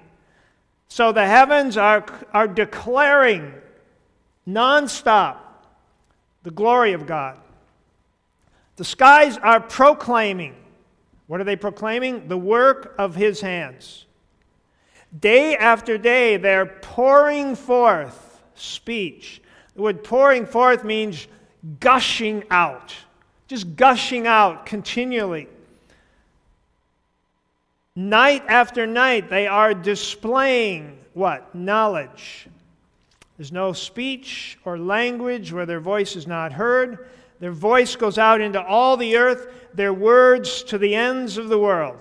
So 0.88 1.12
the 1.12 1.26
heavens 1.26 1.78
are, 1.78 2.06
are 2.34 2.48
declaring 2.48 3.54
nonstop 4.48 5.38
the 6.44 6.52
glory 6.52 6.94
of 6.94 7.06
God. 7.06 7.38
The 8.76 8.86
skies 8.86 9.38
are 9.38 9.60
proclaiming. 9.60 10.56
What 11.28 11.40
are 11.40 11.46
they 11.46 11.56
proclaiming? 11.56 12.28
The 12.28 12.38
work 12.38 12.96
of 12.98 13.16
his 13.16 13.42
hands. 13.42 14.06
Day 15.20 15.56
after 15.56 15.98
day, 15.98 16.38
they're 16.38 16.66
pouring 16.66 17.56
forth 17.56 18.42
speech. 18.56 19.42
The 19.76 19.82
word 19.82 20.04
pouring 20.04 20.46
forth 20.46 20.84
means 20.84 21.28
gushing 21.80 22.44
out, 22.50 22.94
just 23.48 23.76
gushing 23.76 24.28
out 24.28 24.66
continually. 24.66 25.48
Night 27.96 28.44
after 28.48 28.88
night, 28.88 29.30
they 29.30 29.46
are 29.46 29.74
displaying 29.74 30.98
what? 31.14 31.54
Knowledge. 31.54 32.48
There's 33.38 33.52
no 33.52 33.74
speech 33.74 34.58
or 34.66 34.78
language 34.78 35.52
where 35.52 35.66
their 35.66 35.80
voice 35.80 36.16
is 36.16 36.26
not 36.26 36.54
heard. 36.54 37.08
Their 37.40 37.52
voice 37.52 37.96
goes 37.96 38.18
out 38.18 38.42
into 38.42 38.64
all 38.64 38.98
the 38.98 39.18
earth, 39.18 39.48
their 39.74 39.94
words 39.94 40.64
to 40.64 40.78
the 40.78 40.96
ends 40.96 41.38
of 41.38 41.50
the 41.50 41.60
world. 41.60 42.00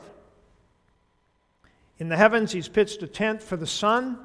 In 2.02 2.08
the 2.08 2.16
heavens, 2.16 2.50
he's 2.50 2.66
pitched 2.66 3.00
a 3.04 3.06
tent 3.06 3.40
for 3.40 3.56
the 3.56 3.64
sun, 3.64 4.18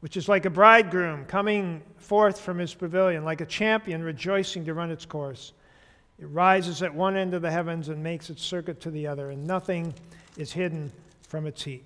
which 0.00 0.16
is 0.16 0.28
like 0.28 0.46
a 0.46 0.50
bridegroom 0.50 1.26
coming 1.26 1.80
forth 1.96 2.40
from 2.40 2.58
his 2.58 2.74
pavilion, 2.74 3.24
like 3.24 3.40
a 3.40 3.46
champion 3.46 4.02
rejoicing 4.02 4.64
to 4.64 4.74
run 4.74 4.90
its 4.90 5.06
course. 5.06 5.52
It 6.18 6.24
rises 6.24 6.82
at 6.82 6.92
one 6.92 7.16
end 7.16 7.32
of 7.32 7.40
the 7.40 7.52
heavens 7.52 7.88
and 7.88 8.02
makes 8.02 8.30
its 8.30 8.42
circuit 8.42 8.80
to 8.80 8.90
the 8.90 9.06
other, 9.06 9.30
and 9.30 9.46
nothing 9.46 9.94
is 10.36 10.50
hidden 10.50 10.90
from 11.28 11.46
its 11.46 11.62
heat. 11.62 11.84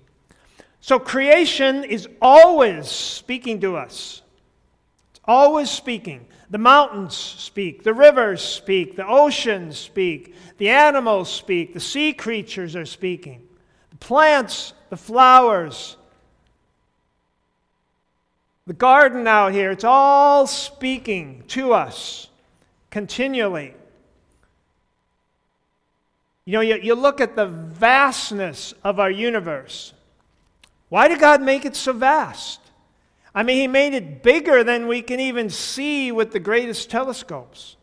So 0.81 0.97
creation 0.97 1.83
is 1.83 2.07
always 2.23 2.89
speaking 2.89 3.61
to 3.61 3.75
us. 3.75 4.23
It's 5.11 5.21
always 5.25 5.69
speaking. 5.69 6.25
The 6.49 6.57
mountains 6.57 7.15
speak, 7.15 7.83
the 7.83 7.93
rivers 7.93 8.41
speak, 8.41 8.95
the 8.95 9.05
oceans 9.05 9.77
speak, 9.77 10.33
the 10.57 10.69
animals 10.69 11.31
speak, 11.31 11.75
the 11.75 11.79
sea 11.79 12.13
creatures 12.13 12.75
are 12.75 12.87
speaking, 12.87 13.47
the 13.91 13.97
plants, 13.97 14.73
the 14.89 14.97
flowers, 14.97 15.97
the 18.67 18.73
garden 18.73 19.27
out 19.27 19.51
here, 19.51 19.71
it's 19.71 19.83
all 19.83 20.45
speaking 20.45 21.43
to 21.49 21.73
us 21.73 22.29
continually. 22.91 23.73
You 26.45 26.53
know, 26.53 26.61
you, 26.61 26.79
you 26.81 26.95
look 26.95 27.21
at 27.21 27.35
the 27.35 27.45
vastness 27.45 28.73
of 28.83 28.99
our 28.99 29.11
universe. 29.11 29.93
Why 30.89 31.07
did 31.07 31.19
God 31.19 31.41
make 31.41 31.65
it 31.65 31.75
so 31.75 31.93
vast? 31.93 32.59
I 33.33 33.43
mean, 33.43 33.57
He 33.57 33.67
made 33.67 33.93
it 33.93 34.23
bigger 34.23 34.63
than 34.63 34.87
we 34.87 35.03
can 35.03 35.19
even 35.19 35.49
see 35.49 36.11
with 36.11 36.31
the 36.31 36.39
greatest 36.39 36.89
telescopes. 36.89 37.75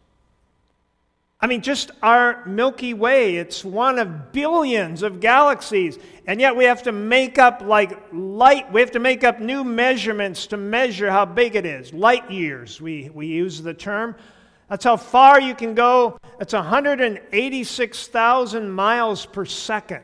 I 1.38 1.46
mean, 1.46 1.60
just 1.60 1.90
our 2.02 2.46
Milky 2.46 2.94
Way, 2.94 3.36
it's 3.36 3.62
one 3.62 3.98
of 3.98 4.32
billions 4.32 5.02
of 5.02 5.20
galaxies. 5.20 5.98
And 6.26 6.40
yet 6.40 6.56
we 6.56 6.64
have 6.64 6.84
to 6.84 6.92
make 6.92 7.36
up 7.38 7.60
like 7.60 7.98
light, 8.10 8.72
we 8.72 8.80
have 8.80 8.92
to 8.92 9.00
make 9.00 9.22
up 9.22 9.38
new 9.38 9.62
measurements 9.62 10.46
to 10.48 10.56
measure 10.56 11.10
how 11.10 11.26
big 11.26 11.54
it 11.54 11.66
is. 11.66 11.92
Light 11.92 12.30
years, 12.30 12.80
we, 12.80 13.10
we 13.12 13.26
use 13.26 13.60
the 13.60 13.74
term. 13.74 14.16
That's 14.70 14.84
how 14.84 14.96
far 14.96 15.38
you 15.40 15.54
can 15.54 15.74
go. 15.74 16.18
It's 16.40 16.54
186,000 16.54 18.70
miles 18.70 19.26
per 19.26 19.44
second. 19.44 20.00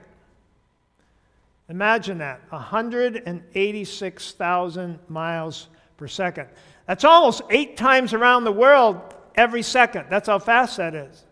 Imagine 1.68 2.18
that 2.18 2.40
186,000 2.50 4.98
miles 5.08 5.68
per 5.96 6.06
second. 6.06 6.48
That's 6.86 7.04
almost 7.04 7.40
eight 7.48 7.78
times 7.78 8.12
around 8.12 8.44
the 8.44 8.52
world 8.52 9.14
every 9.34 9.62
second. 9.62 10.06
That's 10.10 10.28
how 10.28 10.38
fast 10.38 10.76
that 10.76 10.94
is. 10.94 11.24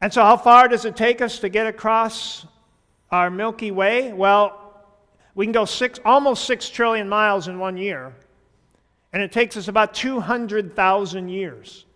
And 0.00 0.12
so, 0.12 0.22
how 0.22 0.36
far 0.36 0.68
does 0.68 0.84
it 0.84 0.96
take 0.96 1.22
us 1.22 1.38
to 1.38 1.48
get 1.48 1.66
across 1.66 2.46
our 3.10 3.30
Milky 3.30 3.70
Way? 3.70 4.12
Well, 4.12 4.60
we 5.34 5.46
can 5.46 5.52
go 5.52 5.64
six, 5.64 5.98
almost 6.04 6.44
six 6.44 6.68
trillion 6.68 7.08
miles 7.08 7.48
in 7.48 7.58
one 7.58 7.76
year, 7.76 8.12
and 9.12 9.22
it 9.22 9.32
takes 9.32 9.56
us 9.56 9.68
about 9.68 9.94
200,000 9.94 11.28
years 11.28 11.86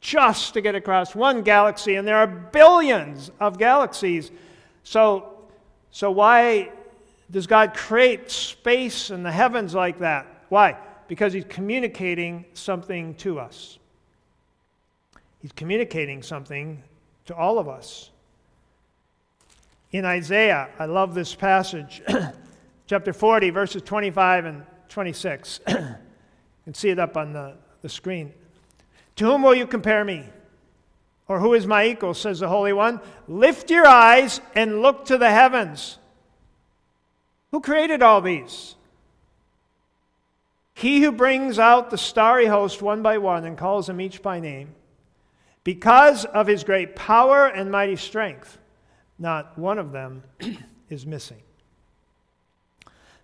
just 0.00 0.54
to 0.54 0.60
get 0.60 0.74
across 0.74 1.14
one 1.14 1.42
galaxy, 1.42 1.96
and 1.96 2.06
there 2.06 2.16
are 2.16 2.26
billions 2.26 3.30
of 3.40 3.58
galaxies. 3.58 4.30
So, 4.84 5.34
so 5.90 6.10
why 6.10 6.70
does 7.30 7.46
God 7.46 7.74
create 7.74 8.30
space 8.30 9.10
and 9.10 9.26
the 9.26 9.32
heavens 9.32 9.74
like 9.74 9.98
that? 9.98 10.26
Why? 10.48 10.76
Because 11.08 11.32
He's 11.32 11.44
communicating 11.48 12.44
something 12.54 13.14
to 13.16 13.40
us. 13.40 13.78
He's 15.46 15.52
communicating 15.52 16.24
something 16.24 16.82
to 17.26 17.36
all 17.36 17.60
of 17.60 17.68
us. 17.68 18.10
In 19.92 20.04
Isaiah, 20.04 20.70
I 20.76 20.86
love 20.86 21.14
this 21.14 21.36
passage, 21.36 22.02
chapter 22.88 23.12
40, 23.12 23.50
verses 23.50 23.82
25 23.82 24.44
and 24.44 24.66
26. 24.88 25.60
you 25.68 25.74
can 26.64 26.74
see 26.74 26.88
it 26.88 26.98
up 26.98 27.16
on 27.16 27.32
the, 27.32 27.54
the 27.82 27.88
screen. 27.88 28.32
To 29.14 29.24
whom 29.26 29.44
will 29.44 29.54
you 29.54 29.68
compare 29.68 30.04
me? 30.04 30.24
Or 31.28 31.38
who 31.38 31.54
is 31.54 31.64
my 31.64 31.86
equal, 31.86 32.14
says 32.14 32.40
the 32.40 32.48
Holy 32.48 32.72
One? 32.72 33.00
Lift 33.28 33.70
your 33.70 33.86
eyes 33.86 34.40
and 34.56 34.82
look 34.82 35.04
to 35.04 35.16
the 35.16 35.30
heavens. 35.30 35.96
Who 37.52 37.60
created 37.60 38.02
all 38.02 38.20
these? 38.20 38.74
He 40.74 41.02
who 41.02 41.12
brings 41.12 41.60
out 41.60 41.90
the 41.90 41.98
starry 41.98 42.46
host 42.46 42.82
one 42.82 43.00
by 43.00 43.18
one 43.18 43.44
and 43.44 43.56
calls 43.56 43.86
them 43.86 44.00
each 44.00 44.22
by 44.22 44.40
name. 44.40 44.74
Because 45.66 46.24
of 46.26 46.46
his 46.46 46.62
great 46.62 46.94
power 46.94 47.48
and 47.48 47.72
mighty 47.72 47.96
strength, 47.96 48.56
not 49.18 49.58
one 49.58 49.80
of 49.80 49.90
them 49.90 50.22
is 50.90 51.04
missing. 51.04 51.42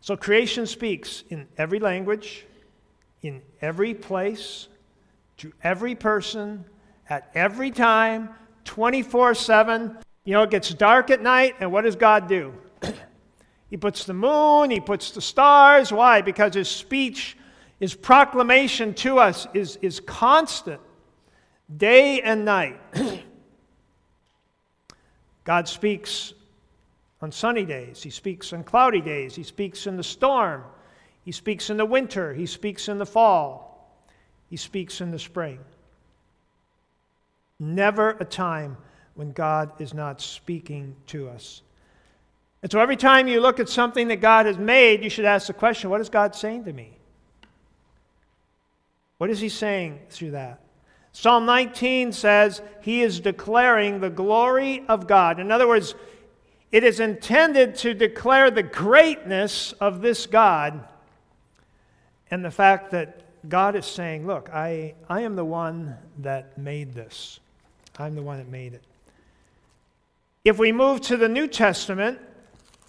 So 0.00 0.16
creation 0.16 0.66
speaks 0.66 1.22
in 1.28 1.46
every 1.56 1.78
language, 1.78 2.44
in 3.22 3.42
every 3.60 3.94
place, 3.94 4.66
to 5.36 5.52
every 5.62 5.94
person 5.94 6.64
at 7.08 7.30
every 7.36 7.70
time, 7.70 8.30
24 8.64 9.36
7. 9.36 9.98
You 10.24 10.32
know, 10.32 10.42
it 10.42 10.50
gets 10.50 10.74
dark 10.74 11.10
at 11.10 11.22
night, 11.22 11.54
and 11.60 11.70
what 11.70 11.82
does 11.82 11.94
God 11.94 12.26
do? 12.26 12.54
he 13.70 13.76
puts 13.76 14.02
the 14.02 14.14
moon, 14.14 14.72
He 14.72 14.80
puts 14.80 15.12
the 15.12 15.20
stars. 15.20 15.92
Why? 15.92 16.22
Because 16.22 16.54
His 16.54 16.68
speech, 16.68 17.36
His 17.78 17.94
proclamation 17.94 18.94
to 18.94 19.20
us 19.20 19.46
is, 19.54 19.78
is 19.80 20.00
constant, 20.00 20.80
day 21.76 22.20
and 22.20 22.44
night. 22.44 22.80
God 25.44 25.68
speaks 25.68 26.34
on 27.20 27.32
sunny 27.32 27.64
days, 27.64 28.02
He 28.02 28.10
speaks 28.10 28.52
on 28.52 28.64
cloudy 28.64 29.00
days, 29.00 29.34
He 29.34 29.42
speaks 29.42 29.86
in 29.86 29.96
the 29.96 30.02
storm, 30.02 30.64
He 31.24 31.32
speaks 31.32 31.70
in 31.70 31.76
the 31.76 31.84
winter, 31.84 32.34
He 32.34 32.46
speaks 32.46 32.88
in 32.88 32.98
the 32.98 33.06
fall. 33.06 33.68
He 34.50 34.56
speaks 34.58 35.00
in 35.00 35.10
the 35.10 35.18
spring. 35.18 35.60
Never 37.58 38.10
a 38.20 38.24
time 38.26 38.76
when 39.14 39.32
God 39.32 39.72
is 39.80 39.94
not 39.94 40.20
speaking 40.20 40.94
to 41.06 41.30
us. 41.30 41.62
And 42.62 42.70
so 42.70 42.78
every 42.78 42.96
time 42.96 43.28
you 43.28 43.40
look 43.40 43.60
at 43.60 43.68
something 43.68 44.08
that 44.08 44.20
God 44.20 44.44
has 44.44 44.58
made, 44.58 45.02
you 45.02 45.08
should 45.08 45.24
ask 45.24 45.46
the 45.46 45.54
question 45.54 45.88
what 45.88 46.02
is 46.02 46.10
God 46.10 46.34
saying 46.34 46.64
to 46.64 46.72
me? 46.74 46.98
What 49.16 49.30
is 49.30 49.40
He 49.40 49.48
saying 49.48 50.00
through 50.10 50.32
that? 50.32 50.60
Psalm 51.12 51.46
19 51.46 52.12
says 52.12 52.62
He 52.80 53.02
is 53.02 53.20
declaring 53.20 54.00
the 54.00 54.10
glory 54.10 54.84
of 54.88 55.06
God. 55.06 55.38
In 55.38 55.50
other 55.50 55.68
words, 55.68 55.94
it 56.70 56.84
is 56.84 57.00
intended 57.00 57.76
to 57.76 57.92
declare 57.92 58.50
the 58.50 58.62
greatness 58.62 59.72
of 59.72 60.00
this 60.00 60.26
God 60.26 60.88
and 62.30 62.42
the 62.42 62.50
fact 62.50 62.90
that 62.92 63.20
God 63.48 63.76
is 63.76 63.84
saying, 63.84 64.26
Look, 64.26 64.48
I, 64.50 64.94
I 65.08 65.20
am 65.20 65.36
the 65.36 65.44
one 65.44 65.96
that 66.18 66.56
made 66.56 66.94
this. 66.94 67.40
I'm 67.98 68.14
the 68.14 68.22
one 68.22 68.38
that 68.38 68.48
made 68.48 68.72
it. 68.72 68.82
If 70.44 70.58
we 70.58 70.72
move 70.72 71.02
to 71.02 71.16
the 71.16 71.28
New 71.28 71.46
Testament, 71.46 72.18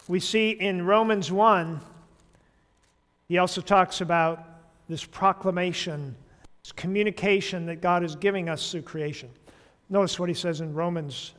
we 0.08 0.20
see 0.20 0.52
in 0.52 0.86
Romans 0.86 1.32
1, 1.32 1.82
he 3.28 3.38
also 3.38 3.62
talks 3.62 4.02
about 4.02 4.44
this 4.90 5.04
proclamation, 5.04 6.16
this 6.64 6.72
communication 6.72 7.66
that 7.66 7.82
God 7.82 8.06
is 8.06 8.16
giving 8.16 8.48
us 8.48 8.72
through 8.72 8.84
creation. 8.84 9.30
Notice 9.90 10.18
what 10.18 10.30
he 10.30 10.36
says 10.36 10.62
in 10.62 10.74
Romans 10.74 11.34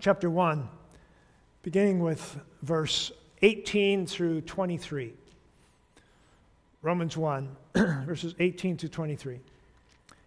chapter 0.00 0.30
1, 0.30 0.66
beginning 1.62 2.00
with 2.00 2.38
verse 2.62 3.12
18 3.42 4.06
through 4.06 4.40
23. 4.40 5.12
Romans 6.80 7.18
1, 7.18 7.56
verses 7.74 8.34
18 8.38 8.78
to 8.78 8.88
23. 8.88 9.38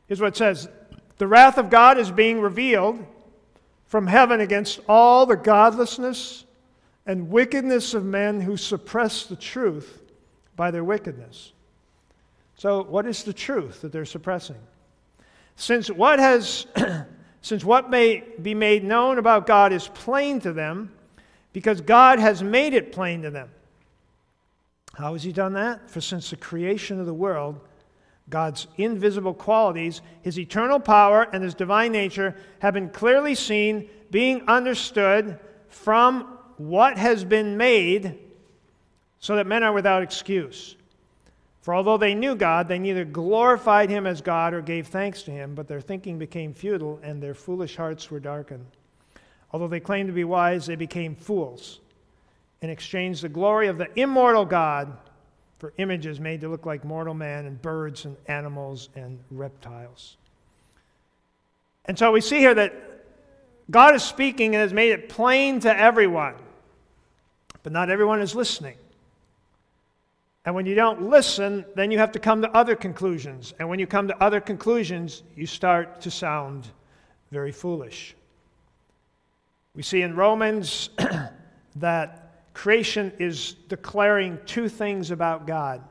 Here's 0.07 0.21
what 0.21 0.27
it 0.27 0.37
says 0.37 0.69
The 1.17 1.25
wrath 1.25 1.57
of 1.57 1.71
God 1.71 1.97
is 1.97 2.11
being 2.11 2.41
revealed 2.41 3.03
from 3.87 4.05
heaven 4.05 4.41
against 4.41 4.79
all 4.87 5.25
the 5.25 5.37
godlessness 5.37 6.45
and 7.07 7.31
wickedness 7.31 7.95
of 7.95 8.05
men 8.05 8.41
who 8.41 8.57
suppress 8.57 9.25
the 9.25 9.35
truth 9.35 10.03
by 10.55 10.69
their 10.69 10.83
wickedness. 10.83 11.51
So, 12.57 12.83
what 12.83 13.05
is 13.05 13.23
the 13.23 13.33
truth 13.33 13.81
that 13.81 13.91
they're 13.91 14.05
suppressing? 14.05 14.57
Since 15.55 15.89
what 15.89 16.19
has 16.19 16.67
since 17.41 17.63
what 17.63 17.89
may 17.89 18.23
be 18.41 18.53
made 18.53 18.83
known 18.83 19.17
about 19.17 19.45
God 19.45 19.71
is 19.71 19.87
plain 19.89 20.39
to 20.41 20.53
them, 20.53 20.91
because 21.53 21.79
God 21.81 22.19
has 22.19 22.41
made 22.41 22.73
it 22.73 22.91
plain 22.91 23.21
to 23.21 23.29
them. 23.29 23.49
How 24.95 25.13
has 25.13 25.23
He 25.23 25.31
done 25.31 25.53
that? 25.53 25.89
For 25.89 26.01
since 26.01 26.29
the 26.29 26.37
creation 26.37 26.99
of 26.99 27.05
the 27.05 27.13
world, 27.13 27.59
God's 28.29 28.67
invisible 28.77 29.33
qualities, 29.33 30.01
His 30.21 30.39
eternal 30.39 30.79
power, 30.79 31.27
and 31.33 31.43
His 31.43 31.53
divine 31.53 31.91
nature 31.91 32.35
have 32.59 32.73
been 32.73 32.89
clearly 32.89 33.35
seen, 33.35 33.89
being 34.09 34.47
understood 34.47 35.39
from 35.67 36.37
what 36.57 36.97
has 36.97 37.23
been 37.23 37.57
made, 37.57 38.17
so 39.19 39.35
that 39.35 39.45
men 39.45 39.61
are 39.61 39.73
without 39.73 40.01
excuse. 40.01 40.77
For 41.65 41.73
although 41.73 41.97
they 41.97 42.13
knew 42.13 42.35
God, 42.35 42.67
they 42.67 42.77
neither 42.77 43.03
glorified 43.03 43.89
him 43.89 44.05
as 44.05 44.21
God 44.21 44.53
or 44.53 44.61
gave 44.61 44.85
thanks 44.85 45.23
to 45.23 45.31
him, 45.31 45.55
but 45.55 45.67
their 45.67 45.81
thinking 45.81 46.19
became 46.19 46.53
futile 46.53 46.99
and 47.01 47.19
their 47.19 47.33
foolish 47.33 47.75
hearts 47.75 48.11
were 48.11 48.19
darkened. 48.19 48.67
Although 49.51 49.69
they 49.69 49.79
claimed 49.79 50.09
to 50.09 50.13
be 50.13 50.25
wise, 50.25 50.67
they 50.67 50.75
became 50.75 51.15
fools 51.15 51.79
and 52.61 52.69
exchanged 52.69 53.23
the 53.23 53.29
glory 53.29 53.67
of 53.67 53.79
the 53.79 53.87
immortal 53.99 54.45
God 54.45 54.95
for 55.57 55.73
images 55.79 56.19
made 56.19 56.41
to 56.41 56.49
look 56.49 56.67
like 56.67 56.85
mortal 56.85 57.15
man 57.15 57.47
and 57.47 57.59
birds 57.59 58.05
and 58.05 58.15
animals 58.27 58.89
and 58.95 59.17
reptiles. 59.31 60.17
And 61.85 61.97
so 61.97 62.11
we 62.11 62.21
see 62.21 62.37
here 62.37 62.53
that 62.53 62.75
God 63.71 63.95
is 63.95 64.03
speaking 64.03 64.53
and 64.53 64.61
has 64.61 64.71
made 64.71 64.91
it 64.91 65.09
plain 65.09 65.61
to 65.61 65.75
everyone, 65.75 66.35
but 67.63 67.73
not 67.73 67.89
everyone 67.89 68.21
is 68.21 68.35
listening. 68.35 68.77
And 70.45 70.53
when 70.53 70.67
you 70.67 70.75
don't 70.75 71.09
listen, 71.09 71.65
then 71.75 71.89
you 71.89 71.97
have 71.97 72.11
to 72.11 72.19
come 72.19 72.41
to 72.43 72.51
other 72.55 72.75
conclusions. 72.75 73.53
And 73.57 73.67
when 73.67 73.79
you 73.79 73.87
come 73.87 74.07
to 74.07 74.23
other 74.23 74.39
conclusions, 74.39 75.23
you 75.35 75.47
start 75.47 76.01
to 76.01 76.11
sound 76.11 76.67
very 77.31 77.51
foolish. 77.51 78.15
We 79.75 79.81
see 79.81 80.03
in 80.03 80.15
Romans 80.15 80.91
that 81.77 82.53
creation 82.53 83.11
is 83.17 83.55
declaring 83.67 84.37
two 84.45 84.69
things 84.69 85.09
about 85.09 85.47
God. 85.47 85.81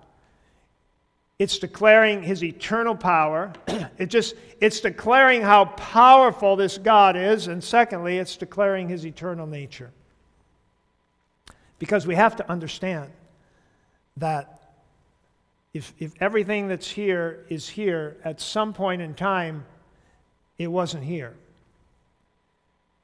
It's 1.40 1.58
declaring 1.58 2.22
his 2.22 2.44
eternal 2.44 2.94
power. 2.94 3.52
it 3.98 4.06
just 4.06 4.36
it's 4.60 4.78
declaring 4.78 5.42
how 5.42 5.64
powerful 5.64 6.54
this 6.54 6.78
God 6.78 7.16
is, 7.16 7.48
and 7.48 7.62
secondly, 7.62 8.18
it's 8.18 8.36
declaring 8.36 8.88
his 8.88 9.04
eternal 9.04 9.48
nature. 9.48 9.90
Because 11.80 12.06
we 12.06 12.14
have 12.14 12.36
to 12.36 12.48
understand 12.48 13.10
that 14.16 14.60
if, 15.72 15.92
if 15.98 16.12
everything 16.20 16.68
that's 16.68 16.88
here 16.88 17.44
is 17.48 17.68
here, 17.68 18.16
at 18.24 18.40
some 18.40 18.72
point 18.72 19.02
in 19.02 19.14
time, 19.14 19.64
it 20.56 20.68
wasn't 20.68 21.04
here. 21.04 21.34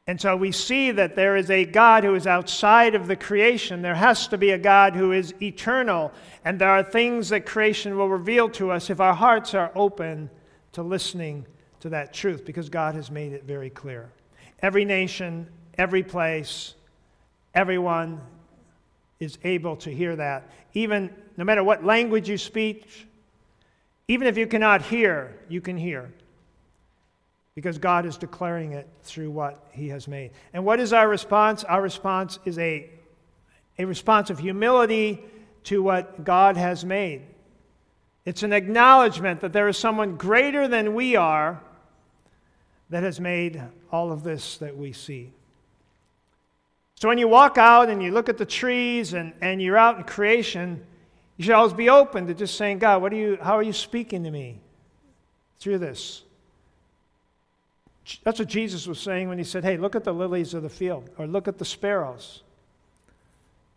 And 0.07 0.20
so 0.20 0.37
we 0.37 0.51
see 0.51 0.90
that 0.92 1.14
there 1.14 1.37
is 1.37 1.51
a 1.51 1.64
God 1.64 2.03
who 2.03 2.14
is 2.14 2.27
outside 2.27 2.94
of 2.94 3.07
the 3.07 3.16
creation. 3.16 3.83
There 3.83 3.94
has 3.94 4.27
to 4.29 4.38
be 4.38 4.51
a 4.51 4.59
God 4.59 4.96
who 4.96 5.12
is 5.12 5.35
eternal. 5.40 6.12
And 6.44 6.61
there 6.61 6.70
are 6.70 6.83
things 6.83 7.29
that 7.29 7.46
creation 7.46 7.96
will 7.96 8.09
reveal 8.09 8.49
to 8.51 8.70
us 8.70 8.90
if 8.90 9.01
our 9.01 9.14
hearts 9.14 9.55
are 9.55 9.70
open 9.75 10.31
to 10.73 10.83
listening 10.83 11.46
to 11.81 11.90
that 11.90 12.12
truth, 12.12 12.44
because 12.44 12.68
God 12.68 12.94
has 12.94 13.11
made 13.11 13.33
it 13.33 13.44
very 13.44 13.70
clear. 13.70 14.11
Every 14.62 14.85
nation, 14.85 15.49
every 15.79 16.03
place, 16.03 16.75
everyone 17.55 18.20
is 19.20 19.38
able 19.44 19.76
to 19.76 19.90
hear 19.90 20.16
that. 20.16 20.50
Even 20.72 21.14
no 21.37 21.44
matter 21.44 21.62
what 21.62 21.85
language 21.85 22.28
you 22.28 22.38
speak, 22.38 22.87
even 24.09 24.26
if 24.26 24.37
you 24.37 24.46
cannot 24.46 24.83
hear, 24.83 25.37
you 25.48 25.61
can 25.61 25.76
hear. 25.76 26.11
Because 27.54 27.78
God 27.78 28.06
is 28.06 28.16
declaring 28.16 28.72
it 28.72 28.88
through 29.02 29.30
what 29.30 29.68
He 29.72 29.88
has 29.88 30.09
made. 30.09 30.30
And 30.52 30.64
what 30.64 30.80
is 30.80 30.92
our 30.92 31.06
response? 31.06 31.62
Our 31.64 31.83
response 31.83 32.38
is 32.44 32.59
a, 32.59 32.88
a 33.78 33.85
response 33.85 34.30
of 34.30 34.38
humility 34.38 35.22
to 35.64 35.83
what 35.83 36.24
God 36.24 36.56
has 36.56 36.85
made. 36.85 37.22
It's 38.24 38.42
an 38.42 38.52
acknowledgement 38.52 39.40
that 39.40 39.52
there 39.52 39.68
is 39.68 39.76
someone 39.76 40.16
greater 40.16 40.66
than 40.66 40.94
we 40.94 41.16
are 41.16 41.61
that 42.88 43.02
has 43.02 43.20
made 43.20 43.62
all 43.92 44.12
of 44.12 44.22
this 44.22 44.59
that 44.59 44.76
we 44.76 44.92
see. 44.92 45.33
So 47.01 47.09
when 47.09 47.17
you 47.17 47.29
walk 47.29 47.57
out 47.57 47.89
and 47.89 48.03
you 48.03 48.13
look 48.13 48.29
at 48.29 48.37
the 48.37 48.45
trees 48.45 49.15
and, 49.15 49.33
and 49.41 49.61
you're 49.61 49.79
out 49.79 49.97
in 49.97 50.05
creation, 50.05 50.85
you 51.39 51.45
should 51.45 51.55
always 51.55 51.73
be 51.73 51.89
open 51.89 52.27
to 52.27 52.35
just 52.35 52.57
saying, 52.57 52.79
God, 52.79 53.01
what 53.01 53.11
are 53.15 53.17
you, 53.17 53.39
how 53.41 53.57
are 53.57 53.63
you 53.63 53.73
speaking 53.73 54.23
to 54.25 54.31
me 54.31 54.61
through 55.61 55.79
this? 55.79 56.23
That's 58.23 58.39
what 58.39 58.49
Jesus 58.49 58.87
was 58.87 59.01
saying 59.01 59.31
when 59.31 59.39
he 59.39 59.45
said, 59.45 59.65
Hey, 59.65 59.79
look 59.79 59.97
at 59.97 60.05
the 60.05 60.13
lilies 60.13 60.53
of 60.53 60.63
the 60.63 60.69
field, 60.69 61.09
or 61.17 61.27
look 61.27 61.49
at 61.49 61.57
the 61.57 61.65
sparrows. 61.65 62.43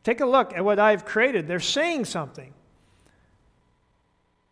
Take 0.04 0.20
a 0.20 0.26
look 0.26 0.54
at 0.54 0.66
what 0.66 0.78
I've 0.78 1.06
created. 1.06 1.48
They're 1.48 1.62
saying 1.62 2.04
something. 2.04 2.54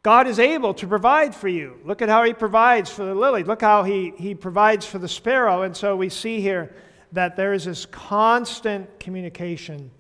God 0.02 0.28
is 0.28 0.40
able 0.40 0.74
to 0.76 0.88
provide 0.88 1.36
for 1.36 1.50
you. 1.50 1.78
Look 1.84 2.02
at 2.02 2.08
how 2.08 2.24
he 2.24 2.34
provides 2.34 2.90
for 2.90 3.04
the 3.04 3.16
lily. 3.16 3.44
Look 3.44 3.62
how 3.62 3.84
he, 3.84 4.14
he 4.18 4.34
provides 4.34 4.86
for 4.86 4.98
the 4.98 5.10
sparrow. 5.10 5.64
And 5.64 5.76
so 5.76 5.98
we 5.98 6.08
see 6.08 6.40
here 6.40 6.74
that 7.12 7.36
there 7.36 7.54
is 7.54 7.66
this 7.66 7.86
constant 7.86 9.00
communication 9.00 9.92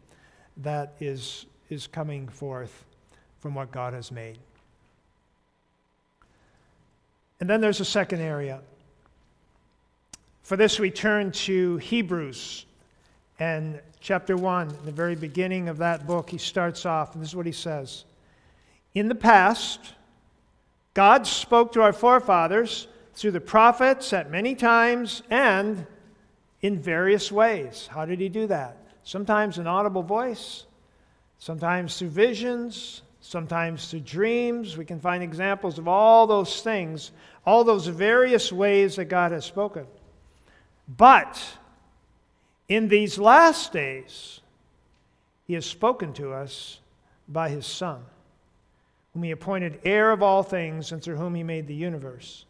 that 0.57 0.93
is, 0.99 1.45
is 1.69 1.87
coming 1.87 2.27
forth 2.27 2.85
from 3.39 3.55
what 3.55 3.71
God 3.71 3.93
has 3.93 4.11
made. 4.11 4.37
And 7.39 7.49
then 7.49 7.59
there's 7.59 7.79
a 7.79 7.85
second 7.85 8.21
area. 8.21 8.61
For 10.43 10.55
this, 10.55 10.79
we 10.79 10.91
turn 10.91 11.31
to 11.31 11.77
Hebrews 11.77 12.65
and 13.39 13.79
chapter 13.99 14.37
1, 14.37 14.77
the 14.85 14.91
very 14.91 15.15
beginning 15.15 15.67
of 15.67 15.79
that 15.79 16.05
book. 16.05 16.29
He 16.29 16.37
starts 16.37 16.85
off, 16.85 17.15
and 17.15 17.23
this 17.23 17.29
is 17.29 17.35
what 17.35 17.47
he 17.47 17.51
says 17.51 18.05
In 18.93 19.07
the 19.07 19.15
past, 19.15 19.93
God 20.93 21.25
spoke 21.25 21.71
to 21.73 21.81
our 21.81 21.93
forefathers 21.93 22.87
through 23.15 23.31
the 23.31 23.41
prophets 23.41 24.13
at 24.13 24.29
many 24.29 24.53
times 24.53 25.23
and 25.29 25.87
in 26.61 26.79
various 26.79 27.31
ways. 27.31 27.87
How 27.91 28.05
did 28.05 28.19
he 28.19 28.29
do 28.29 28.47
that? 28.47 28.77
Sometimes 29.03 29.57
an 29.57 29.67
audible 29.67 30.03
voice, 30.03 30.65
sometimes 31.39 31.97
through 31.97 32.09
visions, 32.09 33.01
sometimes 33.21 33.89
through 33.89 34.01
dreams. 34.01 34.77
We 34.77 34.85
can 34.85 34.99
find 34.99 35.23
examples 35.23 35.79
of 35.79 35.87
all 35.87 36.27
those 36.27 36.61
things, 36.61 37.11
all 37.45 37.63
those 37.63 37.87
various 37.87 38.51
ways 38.51 38.95
that 38.97 39.05
God 39.05 39.31
has 39.31 39.45
spoken. 39.45 39.87
But 40.87 41.41
in 42.67 42.87
these 42.87 43.17
last 43.17 43.73
days, 43.73 44.41
he 45.45 45.53
has 45.55 45.65
spoken 45.65 46.13
to 46.13 46.31
us 46.33 46.79
by 47.27 47.49
his 47.49 47.65
Son, 47.65 48.03
whom 49.13 49.23
he 49.23 49.31
appointed 49.31 49.79
heir 49.83 50.11
of 50.11 50.21
all 50.21 50.43
things 50.43 50.91
and 50.91 51.01
through 51.01 51.17
whom 51.17 51.33
he 51.35 51.43
made 51.43 51.67
the 51.67 51.75
universe. 51.75 52.45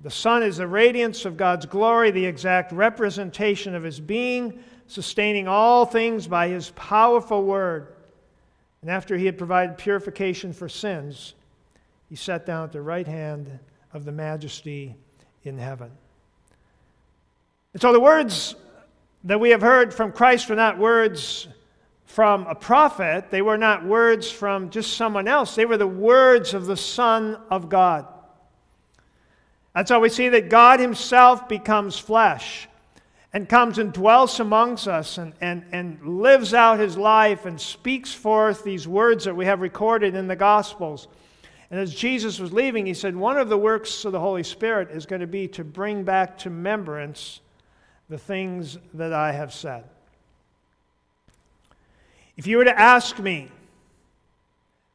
The 0.00 0.10
Son 0.10 0.42
is 0.42 0.56
the 0.58 0.66
radiance 0.66 1.24
of 1.24 1.36
God's 1.36 1.66
glory, 1.66 2.10
the 2.10 2.26
exact 2.26 2.72
representation 2.72 3.74
of 3.74 3.82
his 3.82 4.00
being, 4.00 4.62
sustaining 4.86 5.48
all 5.48 5.86
things 5.86 6.26
by 6.26 6.48
his 6.48 6.70
powerful 6.70 7.44
word. 7.44 7.94
And 8.82 8.90
after 8.90 9.16
he 9.16 9.24
had 9.24 9.38
provided 9.38 9.78
purification 9.78 10.52
for 10.52 10.68
sins, 10.68 11.34
he 12.08 12.16
sat 12.16 12.44
down 12.44 12.64
at 12.64 12.72
the 12.72 12.82
right 12.82 13.06
hand 13.06 13.58
of 13.94 14.04
the 14.04 14.12
majesty 14.12 14.94
in 15.44 15.56
heaven. 15.56 15.90
And 17.72 17.80
so 17.80 17.92
the 17.92 18.00
words 18.00 18.56
that 19.24 19.40
we 19.40 19.50
have 19.50 19.62
heard 19.62 19.94
from 19.94 20.12
Christ 20.12 20.48
were 20.48 20.54
not 20.54 20.78
words 20.78 21.48
from 22.04 22.46
a 22.46 22.54
prophet. 22.54 23.30
They 23.30 23.42
were 23.42 23.56
not 23.56 23.84
words 23.84 24.30
from 24.30 24.70
just 24.70 24.96
someone 24.96 25.28
else, 25.28 25.54
they 25.54 25.66
were 25.66 25.76
the 25.76 25.86
words 25.86 26.54
of 26.54 26.66
the 26.66 26.76
Son 26.76 27.38
of 27.50 27.68
God. 27.68 28.06
That's 29.74 29.90
how 29.90 30.00
we 30.00 30.08
see 30.08 30.28
that 30.28 30.48
God 30.48 30.80
Himself 30.80 31.48
becomes 31.48 31.98
flesh 31.98 32.68
and 33.32 33.48
comes 33.48 33.78
and 33.78 33.92
dwells 33.92 34.38
amongst 34.38 34.86
us 34.86 35.18
and, 35.18 35.32
and, 35.40 35.64
and 35.72 36.20
lives 36.20 36.54
out 36.54 36.78
His 36.78 36.96
life 36.96 37.44
and 37.44 37.60
speaks 37.60 38.14
forth 38.14 38.62
these 38.62 38.86
words 38.86 39.24
that 39.24 39.34
we 39.34 39.46
have 39.46 39.60
recorded 39.60 40.14
in 40.14 40.28
the 40.28 40.36
Gospels. 40.36 41.08
And 41.70 41.80
as 41.80 41.92
Jesus 41.92 42.38
was 42.38 42.52
leaving, 42.52 42.86
He 42.86 42.94
said, 42.94 43.16
One 43.16 43.36
of 43.36 43.48
the 43.48 43.58
works 43.58 44.04
of 44.04 44.12
the 44.12 44.20
Holy 44.20 44.44
Spirit 44.44 44.90
is 44.90 45.06
going 45.06 45.20
to 45.20 45.26
be 45.26 45.48
to 45.48 45.64
bring 45.64 46.04
back 46.04 46.38
to 46.38 46.50
remembrance 46.50 47.40
the 48.08 48.18
things 48.18 48.78
that 48.92 49.12
I 49.12 49.32
have 49.32 49.52
said. 49.52 49.84
If 52.36 52.46
you 52.46 52.58
were 52.58 52.64
to 52.64 52.78
ask 52.78 53.18
me, 53.18 53.50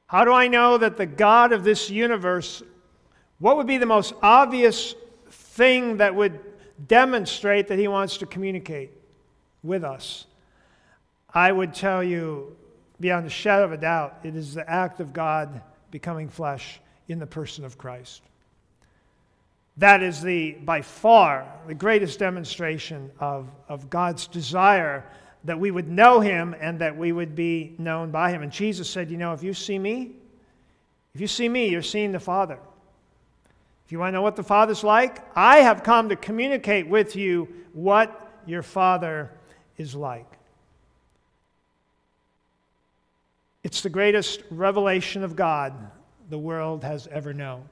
how 0.08 0.26
do 0.26 0.34
I 0.34 0.48
know 0.48 0.78
that 0.78 0.98
the 0.98 1.06
God 1.06 1.52
of 1.52 1.64
this 1.64 1.90
universe, 1.90 2.64
what 3.40 3.58
would 3.58 3.68
be 3.68 3.78
the 3.78 3.86
most 3.86 4.14
obvious 4.22 4.96
thing 5.30 5.98
that 5.98 6.14
would 6.14 6.40
demonstrate 6.88 7.68
that 7.70 7.80
he 7.80 7.88
wants 7.88 8.18
to 8.18 8.26
communicate 8.26 8.92
with 9.64 9.84
us? 9.84 10.26
I 11.34 11.52
would 11.52 11.74
tell 11.74 12.04
you, 12.04 12.56
beyond 13.00 13.26
a 13.26 13.30
shadow 13.30 13.66
of 13.66 13.72
a 13.72 13.78
doubt, 13.78 14.20
it 14.24 14.36
is 14.36 14.54
the 14.54 14.70
act 14.70 15.00
of 15.00 15.14
God 15.14 15.62
becoming 15.92 16.28
flesh 16.28 16.80
in 17.08 17.20
the 17.20 17.28
person 17.28 17.64
of 17.66 17.78
Christ. 17.78 18.22
That 19.78 20.04
is 20.04 20.22
the, 20.22 20.52
by 20.52 20.82
far, 20.82 21.46
the 21.66 21.74
greatest 21.74 22.20
demonstration 22.20 23.12
of, 23.20 23.50
of 23.70 23.90
God's 23.90 24.28
desire 24.28 25.06
that 25.46 25.58
we 25.58 25.72
would 25.72 25.88
know 25.88 26.20
him 26.20 26.54
and 26.60 26.80
that 26.80 26.98
we 26.98 27.14
would 27.14 27.34
be 27.34 27.76
known 27.78 28.12
by 28.12 28.32
him. 28.32 28.42
And 28.42 28.52
Jesus 28.52 28.90
said, 28.90 29.10
You 29.10 29.16
know, 29.16 29.32
if 29.32 29.42
you 29.42 29.54
see 29.54 29.80
me, 29.80 30.12
if 31.16 31.22
you 31.22 31.28
see 31.28 31.48
me, 31.48 31.70
you're 31.70 31.82
seeing 31.82 32.12
the 32.12 32.20
Father. 32.20 32.60
If 33.90 33.94
you 33.94 33.98
want 33.98 34.10
to 34.10 34.18
know 34.18 34.22
what 34.22 34.36
the 34.36 34.44
Father's 34.44 34.84
like, 34.84 35.24
I 35.36 35.62
have 35.62 35.82
come 35.82 36.10
to 36.10 36.16
communicate 36.16 36.88
with 36.88 37.16
you 37.16 37.48
what 37.74 38.40
your 38.46 38.62
Father 38.62 39.32
is 39.78 39.96
like. 39.96 40.32
It's 43.64 43.82
the 43.82 43.90
greatest 43.90 44.44
revelation 44.52 45.24
of 45.24 45.36
God 45.36 45.74
the 46.30 46.38
world 46.38 46.84
has 46.84 47.08
ever 47.08 47.34
known. 47.34 47.68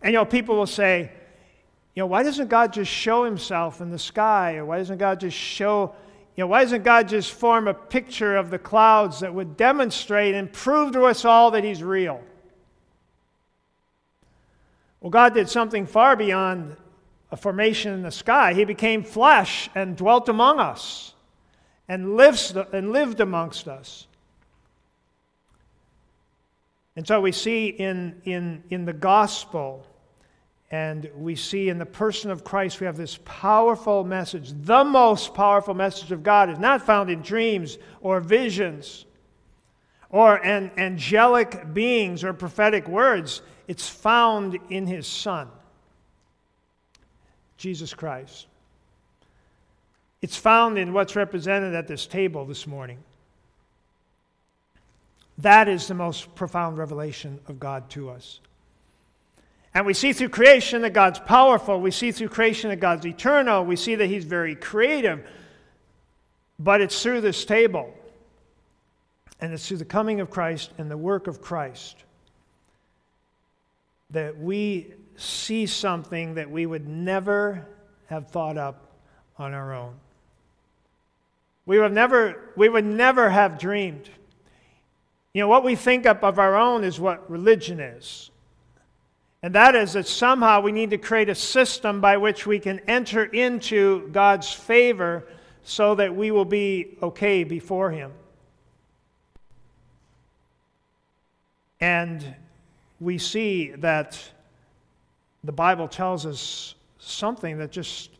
And 0.00 0.14
you 0.14 0.18
know, 0.18 0.24
people 0.24 0.56
will 0.56 0.64
say, 0.64 1.12
you 1.94 2.02
know, 2.02 2.06
why 2.06 2.22
doesn't 2.22 2.48
God 2.48 2.72
just 2.72 2.90
show 2.90 3.22
himself 3.22 3.82
in 3.82 3.90
the 3.90 3.98
sky? 3.98 4.54
Or 4.54 4.64
why 4.64 4.78
doesn't 4.78 4.96
God 4.96 5.20
just 5.20 5.36
show 5.36 5.94
you 6.36 6.42
know, 6.42 6.48
why 6.48 6.62
doesn't 6.62 6.84
God 6.84 7.06
just 7.06 7.32
form 7.32 7.68
a 7.68 7.74
picture 7.74 8.34
of 8.38 8.48
the 8.48 8.58
clouds 8.58 9.20
that 9.20 9.34
would 9.34 9.58
demonstrate 9.58 10.34
and 10.34 10.50
prove 10.50 10.92
to 10.94 11.04
us 11.04 11.26
all 11.26 11.50
that 11.50 11.64
He's 11.64 11.82
real? 11.82 12.22
Well, 15.04 15.10
God 15.10 15.34
did 15.34 15.50
something 15.50 15.84
far 15.84 16.16
beyond 16.16 16.78
a 17.30 17.36
formation 17.36 17.92
in 17.92 18.02
the 18.02 18.10
sky. 18.10 18.54
He 18.54 18.64
became 18.64 19.04
flesh 19.04 19.68
and 19.74 19.98
dwelt 19.98 20.30
among 20.30 20.60
us 20.60 21.12
and, 21.86 22.16
lives, 22.16 22.56
and 22.72 22.90
lived 22.90 23.20
amongst 23.20 23.68
us. 23.68 24.06
And 26.96 27.06
so 27.06 27.20
we 27.20 27.32
see 27.32 27.66
in, 27.66 28.22
in, 28.24 28.62
in 28.70 28.86
the 28.86 28.94
gospel 28.94 29.86
and 30.70 31.10
we 31.14 31.36
see 31.36 31.68
in 31.68 31.76
the 31.76 31.84
person 31.84 32.30
of 32.30 32.42
Christ, 32.42 32.80
we 32.80 32.86
have 32.86 32.96
this 32.96 33.18
powerful 33.26 34.04
message. 34.04 34.54
The 34.62 34.84
most 34.84 35.34
powerful 35.34 35.74
message 35.74 36.12
of 36.12 36.22
God 36.22 36.48
is 36.48 36.58
not 36.58 36.80
found 36.80 37.10
in 37.10 37.20
dreams 37.20 37.76
or 38.00 38.20
visions 38.20 39.04
or 40.08 40.42
an 40.42 40.70
angelic 40.78 41.74
beings 41.74 42.24
or 42.24 42.32
prophetic 42.32 42.88
words. 42.88 43.42
It's 43.66 43.88
found 43.88 44.58
in 44.68 44.86
his 44.86 45.06
Son, 45.06 45.48
Jesus 47.56 47.94
Christ. 47.94 48.46
It's 50.20 50.36
found 50.36 50.78
in 50.78 50.92
what's 50.92 51.16
represented 51.16 51.74
at 51.74 51.88
this 51.88 52.06
table 52.06 52.44
this 52.44 52.66
morning. 52.66 52.98
That 55.38 55.68
is 55.68 55.88
the 55.88 55.94
most 55.94 56.34
profound 56.34 56.78
revelation 56.78 57.40
of 57.48 57.58
God 57.58 57.90
to 57.90 58.10
us. 58.10 58.40
And 59.74 59.84
we 59.86 59.94
see 59.94 60.12
through 60.12 60.28
creation 60.28 60.82
that 60.82 60.92
God's 60.92 61.18
powerful. 61.18 61.80
We 61.80 61.90
see 61.90 62.12
through 62.12 62.28
creation 62.28 62.70
that 62.70 62.76
God's 62.78 63.04
eternal. 63.04 63.64
We 63.64 63.76
see 63.76 63.96
that 63.96 64.06
He's 64.06 64.24
very 64.24 64.54
creative. 64.54 65.26
But 66.58 66.80
it's 66.80 67.02
through 67.02 67.22
this 67.22 67.44
table, 67.44 67.92
and 69.40 69.52
it's 69.52 69.66
through 69.66 69.78
the 69.78 69.84
coming 69.84 70.20
of 70.20 70.30
Christ 70.30 70.70
and 70.78 70.88
the 70.88 70.96
work 70.96 71.26
of 71.26 71.42
Christ 71.42 71.96
that 74.10 74.38
we 74.38 74.94
see 75.16 75.66
something 75.66 76.34
that 76.34 76.50
we 76.50 76.66
would 76.66 76.86
never 76.86 77.66
have 78.06 78.28
thought 78.28 78.56
up 78.58 78.86
on 79.38 79.54
our 79.54 79.74
own. 79.74 79.94
We 81.66 81.78
would 81.78 81.92
never, 81.92 82.52
we 82.56 82.68
would 82.68 82.84
never 82.84 83.30
have 83.30 83.58
dreamed. 83.58 84.08
You 85.32 85.40
know, 85.40 85.48
what 85.48 85.64
we 85.64 85.74
think 85.74 86.06
up 86.06 86.22
of 86.22 86.38
our 86.38 86.56
own 86.56 86.84
is 86.84 87.00
what 87.00 87.28
religion 87.30 87.80
is. 87.80 88.30
And 89.42 89.54
that 89.54 89.74
is 89.74 89.92
that 89.94 90.06
somehow 90.06 90.60
we 90.60 90.72
need 90.72 90.90
to 90.90 90.98
create 90.98 91.28
a 91.28 91.34
system 91.34 92.00
by 92.00 92.16
which 92.16 92.46
we 92.46 92.58
can 92.58 92.80
enter 92.80 93.24
into 93.24 94.08
God's 94.08 94.50
favor 94.52 95.26
so 95.62 95.94
that 95.96 96.14
we 96.14 96.30
will 96.30 96.44
be 96.44 96.96
okay 97.02 97.44
before 97.44 97.90
Him. 97.90 98.12
And 101.80 102.34
we 103.00 103.18
see 103.18 103.70
that 103.70 104.18
the 105.42 105.52
Bible 105.52 105.88
tells 105.88 106.26
us 106.26 106.74
something 106.98 107.58
that 107.58 107.70
just 107.70 108.10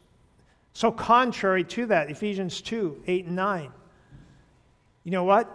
so 0.72 0.90
contrary 0.90 1.64
to 1.64 1.86
that 1.86 2.10
Ephesians 2.10 2.60
2 2.60 3.02
8 3.06 3.26
and 3.26 3.36
9. 3.36 3.72
You 5.04 5.10
know 5.10 5.24
what? 5.24 5.48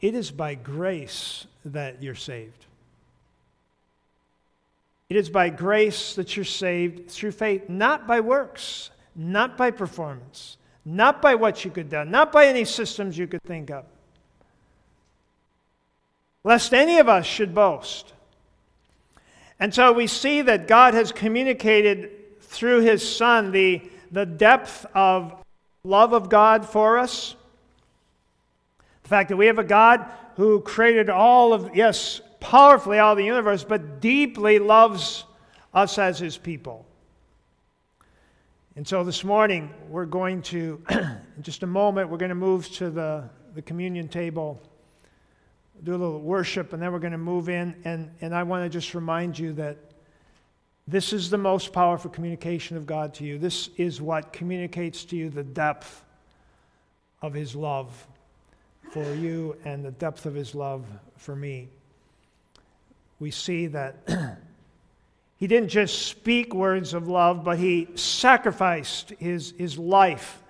It 0.00 0.14
is 0.14 0.30
by 0.30 0.54
grace 0.54 1.46
that 1.64 2.02
you're 2.02 2.14
saved. 2.14 2.66
It 5.08 5.16
is 5.16 5.30
by 5.30 5.48
grace 5.48 6.14
that 6.16 6.36
you're 6.36 6.44
saved 6.44 7.10
through 7.10 7.32
faith, 7.32 7.68
not 7.68 8.06
by 8.06 8.20
works, 8.20 8.90
not 9.14 9.56
by 9.56 9.70
performance, 9.70 10.58
not 10.84 11.22
by 11.22 11.36
what 11.36 11.64
you 11.64 11.70
could 11.70 11.88
do, 11.88 12.04
not 12.04 12.32
by 12.32 12.46
any 12.46 12.64
systems 12.64 13.16
you 13.16 13.26
could 13.26 13.42
think 13.44 13.70
of. 13.70 13.84
Lest 16.44 16.74
any 16.74 16.98
of 16.98 17.08
us 17.08 17.24
should 17.24 17.54
boast. 17.54 18.12
And 19.58 19.74
so 19.74 19.92
we 19.92 20.06
see 20.06 20.42
that 20.42 20.68
God 20.68 20.94
has 20.94 21.12
communicated 21.12 22.40
through 22.40 22.80
his 22.80 23.06
Son 23.06 23.52
the, 23.52 23.82
the 24.10 24.26
depth 24.26 24.84
of 24.94 25.34
love 25.82 26.12
of 26.12 26.28
God 26.28 26.68
for 26.68 26.98
us. 26.98 27.36
The 29.02 29.08
fact 29.08 29.28
that 29.30 29.36
we 29.36 29.46
have 29.46 29.58
a 29.58 29.64
God 29.64 30.04
who 30.36 30.60
created 30.60 31.08
all 31.08 31.52
of, 31.52 31.74
yes, 31.74 32.20
powerfully 32.40 32.98
all 32.98 33.14
the 33.14 33.24
universe, 33.24 33.64
but 33.64 34.00
deeply 34.00 34.58
loves 34.58 35.24
us 35.72 35.98
as 35.98 36.18
his 36.18 36.36
people. 36.36 36.86
And 38.76 38.86
so 38.86 39.04
this 39.04 39.24
morning, 39.24 39.72
we're 39.88 40.04
going 40.04 40.42
to, 40.42 40.82
in 40.90 41.42
just 41.42 41.62
a 41.62 41.66
moment, 41.66 42.10
we're 42.10 42.18
going 42.18 42.28
to 42.28 42.34
move 42.34 42.68
to 42.72 42.90
the, 42.90 43.24
the 43.54 43.62
communion 43.62 44.08
table, 44.08 44.60
do 45.84 45.92
a 45.92 45.96
little 45.96 46.20
worship, 46.20 46.72
and 46.72 46.82
then 46.82 46.92
we're 46.92 46.98
going 46.98 47.12
to 47.12 47.18
move 47.18 47.48
in. 47.48 47.74
And, 47.84 48.10
and 48.20 48.34
I 48.34 48.42
want 48.42 48.64
to 48.64 48.68
just 48.68 48.94
remind 48.94 49.38
you 49.38 49.52
that 49.54 49.78
this 50.88 51.12
is 51.12 51.30
the 51.30 51.38
most 51.38 51.72
powerful 51.72 52.10
communication 52.10 52.76
of 52.76 52.86
God 52.86 53.14
to 53.14 53.24
you. 53.24 53.38
This 53.38 53.70
is 53.76 54.00
what 54.00 54.32
communicates 54.32 55.04
to 55.06 55.16
you 55.16 55.30
the 55.30 55.44
depth 55.44 56.04
of 57.22 57.34
his 57.34 57.56
love 57.56 58.06
for 58.92 59.14
you 59.14 59.56
and 59.64 59.84
the 59.84 59.90
depth 59.90 60.26
of 60.26 60.34
his 60.34 60.54
love 60.54 60.84
for 61.16 61.34
me 61.34 61.68
we 63.18 63.30
see 63.30 63.66
that 63.68 63.96
he 65.36 65.46
didn't 65.46 65.70
just 65.70 66.06
speak 66.06 66.54
words 66.54 66.94
of 66.94 67.08
love, 67.08 67.44
but 67.44 67.58
he 67.58 67.88
sacrificed 67.94 69.10
his, 69.18 69.54
his 69.56 69.78
life. 69.78 70.42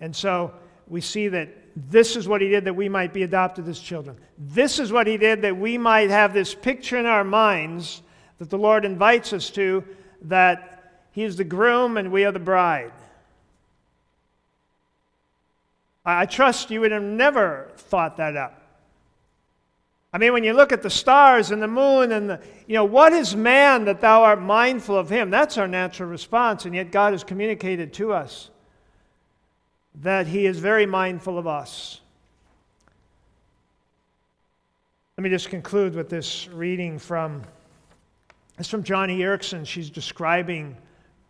And 0.00 0.14
so 0.14 0.52
we 0.86 1.00
see 1.00 1.28
that 1.28 1.48
this 1.76 2.16
is 2.16 2.26
what 2.26 2.40
he 2.40 2.48
did 2.48 2.64
that 2.64 2.74
we 2.74 2.88
might 2.88 3.12
be 3.12 3.22
adopted 3.22 3.68
as 3.68 3.78
children. 3.78 4.16
This 4.38 4.78
is 4.78 4.92
what 4.92 5.06
he 5.06 5.16
did 5.16 5.42
that 5.42 5.56
we 5.56 5.78
might 5.78 6.10
have 6.10 6.32
this 6.32 6.54
picture 6.54 6.98
in 6.98 7.06
our 7.06 7.24
minds 7.24 8.02
that 8.38 8.50
the 8.50 8.58
Lord 8.58 8.84
invites 8.84 9.32
us 9.32 9.50
to 9.50 9.84
that 10.22 11.06
he 11.12 11.22
is 11.22 11.36
the 11.36 11.44
groom 11.44 11.96
and 11.96 12.10
we 12.10 12.24
are 12.24 12.32
the 12.32 12.38
bride. 12.38 12.92
I 16.04 16.26
trust 16.26 16.70
you 16.70 16.80
would 16.80 16.92
have 16.92 17.02
never 17.02 17.70
thought 17.76 18.16
that 18.16 18.36
up. 18.36 18.56
I 20.12 20.18
mean, 20.18 20.32
when 20.32 20.42
you 20.42 20.54
look 20.54 20.72
at 20.72 20.82
the 20.82 20.90
stars 20.90 21.52
and 21.52 21.62
the 21.62 21.68
moon 21.68 22.10
and 22.10 22.30
the, 22.30 22.40
you 22.66 22.74
know, 22.74 22.84
what 22.84 23.12
is 23.12 23.36
man 23.36 23.84
that 23.84 24.00
thou 24.00 24.24
art 24.24 24.40
mindful 24.40 24.96
of 24.96 25.08
him? 25.08 25.30
That's 25.30 25.56
our 25.56 25.68
natural 25.68 26.08
response. 26.08 26.64
And 26.64 26.74
yet 26.74 26.90
God 26.90 27.12
has 27.12 27.22
communicated 27.22 27.92
to 27.94 28.12
us 28.12 28.50
that 29.96 30.26
he 30.26 30.46
is 30.46 30.58
very 30.58 30.86
mindful 30.86 31.38
of 31.38 31.46
us. 31.46 32.00
Let 35.16 35.24
me 35.24 35.30
just 35.30 35.50
conclude 35.50 35.94
with 35.94 36.08
this 36.08 36.48
reading 36.48 36.98
from 36.98 37.42
it's 38.58 38.68
from 38.68 38.84
Joni 38.84 39.18
Eareckson. 39.18 39.66
She's 39.66 39.88
describing 39.88 40.76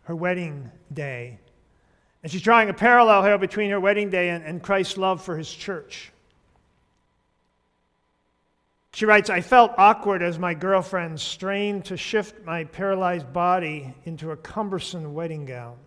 her 0.03 0.15
wedding 0.15 0.69
day. 0.91 1.39
And 2.23 2.31
she's 2.31 2.41
drawing 2.41 2.69
a 2.69 2.73
parallel 2.73 3.23
here 3.23 3.37
between 3.37 3.71
her 3.71 3.79
wedding 3.79 4.09
day 4.09 4.29
and, 4.29 4.43
and 4.43 4.61
Christ's 4.61 4.97
love 4.97 5.21
for 5.21 5.37
his 5.37 5.51
church. 5.51 6.11
She 8.93 9.05
writes, 9.05 9.29
I 9.29 9.39
felt 9.39 9.71
awkward 9.77 10.21
as 10.21 10.37
my 10.37 10.53
girlfriend 10.53 11.19
strained 11.19 11.85
to 11.85 11.95
shift 11.95 12.43
my 12.45 12.65
paralyzed 12.65 13.31
body 13.31 13.93
into 14.03 14.31
a 14.31 14.37
cumbersome 14.37 15.13
wedding 15.13 15.45
gown. 15.45 15.77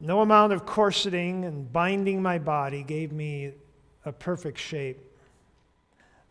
No 0.00 0.20
amount 0.20 0.52
of 0.52 0.66
corseting 0.66 1.44
and 1.44 1.72
binding 1.72 2.22
my 2.22 2.38
body 2.38 2.82
gave 2.82 3.12
me 3.12 3.52
a 4.04 4.12
perfect 4.12 4.58
shape. 4.58 4.98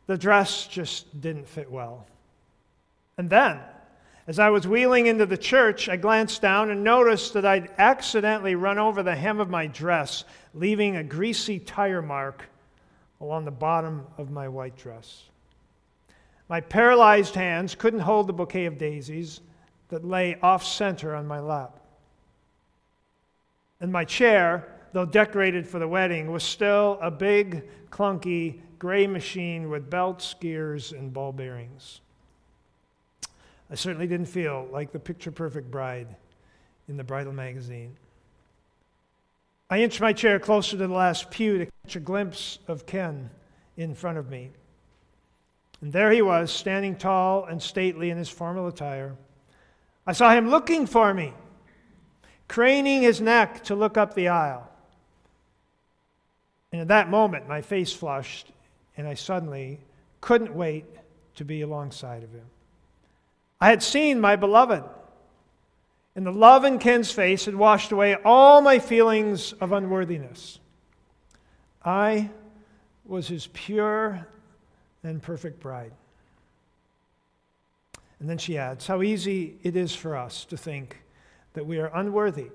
The 0.07 0.17
dress 0.17 0.67
just 0.67 1.19
didn't 1.19 1.47
fit 1.47 1.71
well. 1.71 2.05
And 3.17 3.29
then, 3.29 3.59
as 4.27 4.39
I 4.39 4.49
was 4.49 4.67
wheeling 4.67 5.07
into 5.07 5.25
the 5.25 5.37
church, 5.37 5.89
I 5.89 5.95
glanced 5.95 6.41
down 6.41 6.69
and 6.69 6.83
noticed 6.83 7.33
that 7.33 7.45
I'd 7.45 7.71
accidentally 7.77 8.55
run 8.55 8.77
over 8.77 9.01
the 9.01 9.15
hem 9.15 9.39
of 9.39 9.49
my 9.49 9.67
dress, 9.67 10.25
leaving 10.53 10.95
a 10.95 11.03
greasy 11.03 11.59
tire 11.59 12.01
mark 12.01 12.43
along 13.21 13.45
the 13.45 13.51
bottom 13.51 14.05
of 14.17 14.29
my 14.29 14.47
white 14.47 14.77
dress. 14.77 15.23
My 16.49 16.61
paralyzed 16.61 17.33
hands 17.33 17.73
couldn't 17.73 18.01
hold 18.01 18.27
the 18.27 18.33
bouquet 18.33 18.65
of 18.65 18.77
daisies 18.77 19.41
that 19.89 20.05
lay 20.05 20.37
off 20.41 20.63
center 20.63 21.15
on 21.15 21.25
my 21.25 21.39
lap. 21.39 21.79
And 23.85 23.93
my 23.93 24.03
chair, 24.03 24.67
though 24.93 25.05
decorated 25.05 25.67
for 25.67 25.77
the 25.77 25.87
wedding, 25.87 26.31
was 26.31 26.41
still 26.41 26.97
a 27.03 27.11
big, 27.11 27.69
clunky, 27.91 28.61
gray 28.79 29.05
machine 29.05 29.69
with 29.69 29.91
belts, 29.91 30.33
gears, 30.39 30.91
and 30.91 31.13
ball 31.13 31.31
bearings. 31.31 32.01
I 33.69 33.75
certainly 33.75 34.07
didn't 34.07 34.25
feel 34.25 34.67
like 34.71 34.91
the 34.91 34.97
picture 34.97 35.31
perfect 35.31 35.69
bride 35.69 36.07
in 36.87 36.97
the 36.97 37.03
bridal 37.03 37.31
magazine. 37.31 37.95
I 39.69 39.83
inched 39.83 40.01
my 40.01 40.13
chair 40.13 40.39
closer 40.39 40.71
to 40.71 40.87
the 40.87 40.87
last 40.87 41.29
pew 41.29 41.59
to 41.59 41.67
catch 41.83 41.95
a 41.95 41.99
glimpse 41.99 42.57
of 42.67 42.87
Ken 42.87 43.29
in 43.77 43.93
front 43.93 44.17
of 44.17 44.31
me. 44.31 44.49
And 45.81 45.93
there 45.93 46.11
he 46.11 46.23
was, 46.23 46.51
standing 46.51 46.95
tall 46.95 47.45
and 47.45 47.61
stately 47.61 48.09
in 48.09 48.17
his 48.17 48.29
formal 48.29 48.67
attire. 48.67 49.15
I 50.07 50.13
saw 50.13 50.31
him 50.31 50.49
looking 50.49 50.87
for 50.87 51.13
me, 51.13 51.35
craning 52.47 53.01
his 53.01 53.21
neck 53.21 53.63
to 53.65 53.75
look 53.75 53.97
up 53.97 54.13
the 54.13 54.27
aisle. 54.27 54.69
And 56.71 56.81
at 56.81 56.87
that 56.89 57.09
moment, 57.09 57.47
my 57.47 57.61
face 57.61 57.93
flushed, 57.93 58.51
and 58.97 59.07
I 59.07 59.13
suddenly 59.13 59.79
couldn't 60.21 60.53
wait 60.53 60.85
to 61.35 61.45
be 61.45 61.61
alongside 61.61 62.23
of 62.23 62.31
him. 62.31 62.45
I 63.61 63.69
had 63.69 63.81
seen 63.81 64.19
my 64.19 64.35
beloved. 64.35 64.83
And 66.15 66.25
the 66.25 66.31
love 66.31 66.63
in 66.63 66.79
Ken's 66.79 67.11
face 67.11 67.45
had 67.45 67.55
washed 67.55 67.91
away 67.91 68.15
all 68.15 68.61
my 68.61 68.79
feelings 68.79 69.53
of 69.53 69.71
unworthiness. 69.71 70.59
I 71.83 72.29
was 73.05 73.27
his 73.27 73.47
pure 73.47 74.25
and 75.03 75.21
perfect 75.21 75.59
bride. 75.59 75.91
And 78.19 78.29
then 78.29 78.37
she 78.37 78.57
adds, 78.57 78.87
How 78.87 79.01
easy 79.01 79.57
it 79.61 79.75
is 79.75 79.93
for 79.93 80.15
us 80.15 80.45
to 80.45 80.57
think 80.57 81.04
that 81.55 81.65
we 81.65 81.79
are 81.79 81.91
unworthy, 81.93 82.47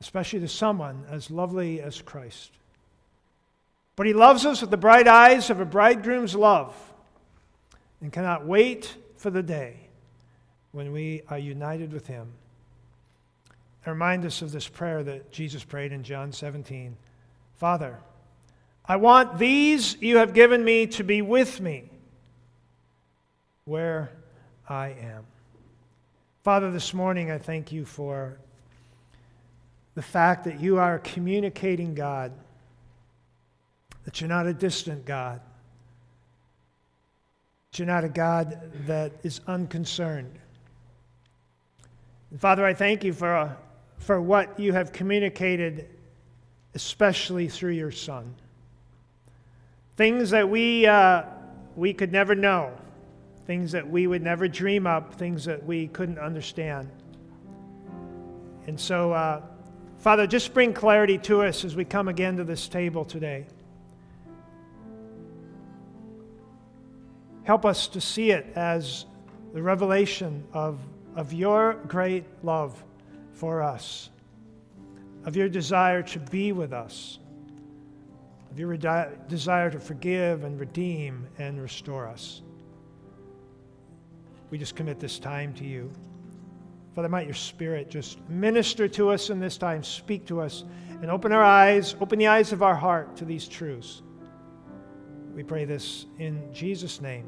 especially 0.00 0.40
to 0.40 0.48
someone 0.48 1.04
as 1.10 1.30
lovely 1.30 1.80
as 1.80 2.02
Christ. 2.02 2.52
But 3.96 4.06
he 4.06 4.12
loves 4.12 4.44
us 4.44 4.60
with 4.60 4.70
the 4.70 4.76
bright 4.76 5.08
eyes 5.08 5.48
of 5.48 5.58
a 5.58 5.64
bridegroom's 5.64 6.34
love 6.34 6.74
and 8.00 8.12
cannot 8.12 8.46
wait 8.46 8.94
for 9.16 9.30
the 9.30 9.42
day 9.42 9.76
when 10.72 10.92
we 10.92 11.22
are 11.30 11.38
united 11.38 11.92
with 11.92 12.06
Him. 12.06 12.28
And 13.84 13.94
remind 13.94 14.24
us 14.26 14.42
of 14.42 14.52
this 14.52 14.68
prayer 14.68 15.02
that 15.02 15.32
Jesus 15.32 15.64
prayed 15.64 15.92
in 15.92 16.02
John 16.02 16.32
17 16.32 16.96
Father, 17.56 17.98
I 18.84 18.96
want 18.96 19.38
these 19.38 19.96
you 20.02 20.18
have 20.18 20.34
given 20.34 20.62
me 20.62 20.86
to 20.88 21.02
be 21.02 21.22
with 21.22 21.58
me 21.58 21.88
where 23.64 24.10
I 24.68 24.88
am. 24.88 25.24
Father, 26.46 26.70
this 26.70 26.94
morning 26.94 27.32
I 27.32 27.38
thank 27.38 27.72
you 27.72 27.84
for 27.84 28.38
the 29.96 30.00
fact 30.00 30.44
that 30.44 30.60
you 30.60 30.78
are 30.78 30.94
a 30.94 30.98
communicating 31.00 31.92
God, 31.92 32.30
that 34.04 34.20
you're 34.20 34.28
not 34.28 34.46
a 34.46 34.54
distant 34.54 35.04
God, 35.04 35.40
that 37.72 37.78
you're 37.80 37.88
not 37.88 38.04
a 38.04 38.08
God 38.08 38.60
that 38.86 39.10
is 39.24 39.40
unconcerned. 39.48 40.38
And 42.30 42.40
Father, 42.40 42.64
I 42.64 42.74
thank 42.74 43.02
you 43.02 43.12
for, 43.12 43.34
uh, 43.34 43.52
for 43.98 44.20
what 44.20 44.60
you 44.60 44.72
have 44.72 44.92
communicated, 44.92 45.88
especially 46.76 47.48
through 47.48 47.72
your 47.72 47.90
Son. 47.90 48.32
Things 49.96 50.30
that 50.30 50.48
we, 50.48 50.86
uh, 50.86 51.24
we 51.74 51.92
could 51.92 52.12
never 52.12 52.36
know, 52.36 52.70
things 53.46 53.72
that 53.72 53.88
we 53.88 54.06
would 54.06 54.22
never 54.22 54.48
dream 54.48 54.86
up, 54.86 55.14
things 55.14 55.44
that 55.44 55.64
we 55.64 55.88
couldn't 55.88 56.18
understand. 56.18 56.90
And 58.66 58.78
so, 58.78 59.12
uh, 59.12 59.42
Father, 59.98 60.26
just 60.26 60.52
bring 60.52 60.72
clarity 60.72 61.18
to 61.18 61.42
us 61.42 61.64
as 61.64 61.76
we 61.76 61.84
come 61.84 62.08
again 62.08 62.36
to 62.36 62.44
this 62.44 62.68
table 62.68 63.04
today. 63.04 63.46
Help 67.44 67.64
us 67.64 67.86
to 67.88 68.00
see 68.00 68.32
it 68.32 68.46
as 68.56 69.06
the 69.54 69.62
revelation 69.62 70.44
of 70.52 70.80
of 71.16 71.32
your 71.32 71.74
great 71.88 72.24
love 72.42 72.84
for 73.32 73.62
us, 73.62 74.10
of 75.24 75.34
your 75.34 75.48
desire 75.48 76.02
to 76.02 76.18
be 76.18 76.52
with 76.52 76.72
us, 76.72 77.18
of 78.50 78.58
your 78.58 78.76
desire 78.76 79.70
to 79.70 79.80
forgive 79.80 80.44
and 80.44 80.60
redeem 80.60 81.26
and 81.38 81.60
restore 81.60 82.06
us. 82.06 82.42
We 84.50 84.58
just 84.58 84.76
commit 84.76 85.00
this 85.00 85.18
time 85.18 85.52
to 85.54 85.64
you. 85.64 85.90
Father, 86.94 87.08
might 87.08 87.26
your 87.26 87.34
Spirit 87.34 87.90
just 87.90 88.18
minister 88.28 88.88
to 88.88 89.10
us 89.10 89.28
in 89.28 89.38
this 89.38 89.58
time, 89.58 89.82
speak 89.82 90.26
to 90.26 90.40
us, 90.40 90.64
and 91.02 91.10
open 91.10 91.30
our 91.30 91.42
eyes, 91.42 91.94
open 92.00 92.18
the 92.18 92.26
eyes 92.26 92.52
of 92.52 92.62
our 92.62 92.74
heart 92.74 93.16
to 93.16 93.24
these 93.24 93.46
truths. 93.46 94.02
We 95.34 95.42
pray 95.42 95.66
this 95.66 96.06
in 96.18 96.50
Jesus' 96.54 97.02
name. 97.02 97.26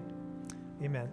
Amen. 0.83 1.09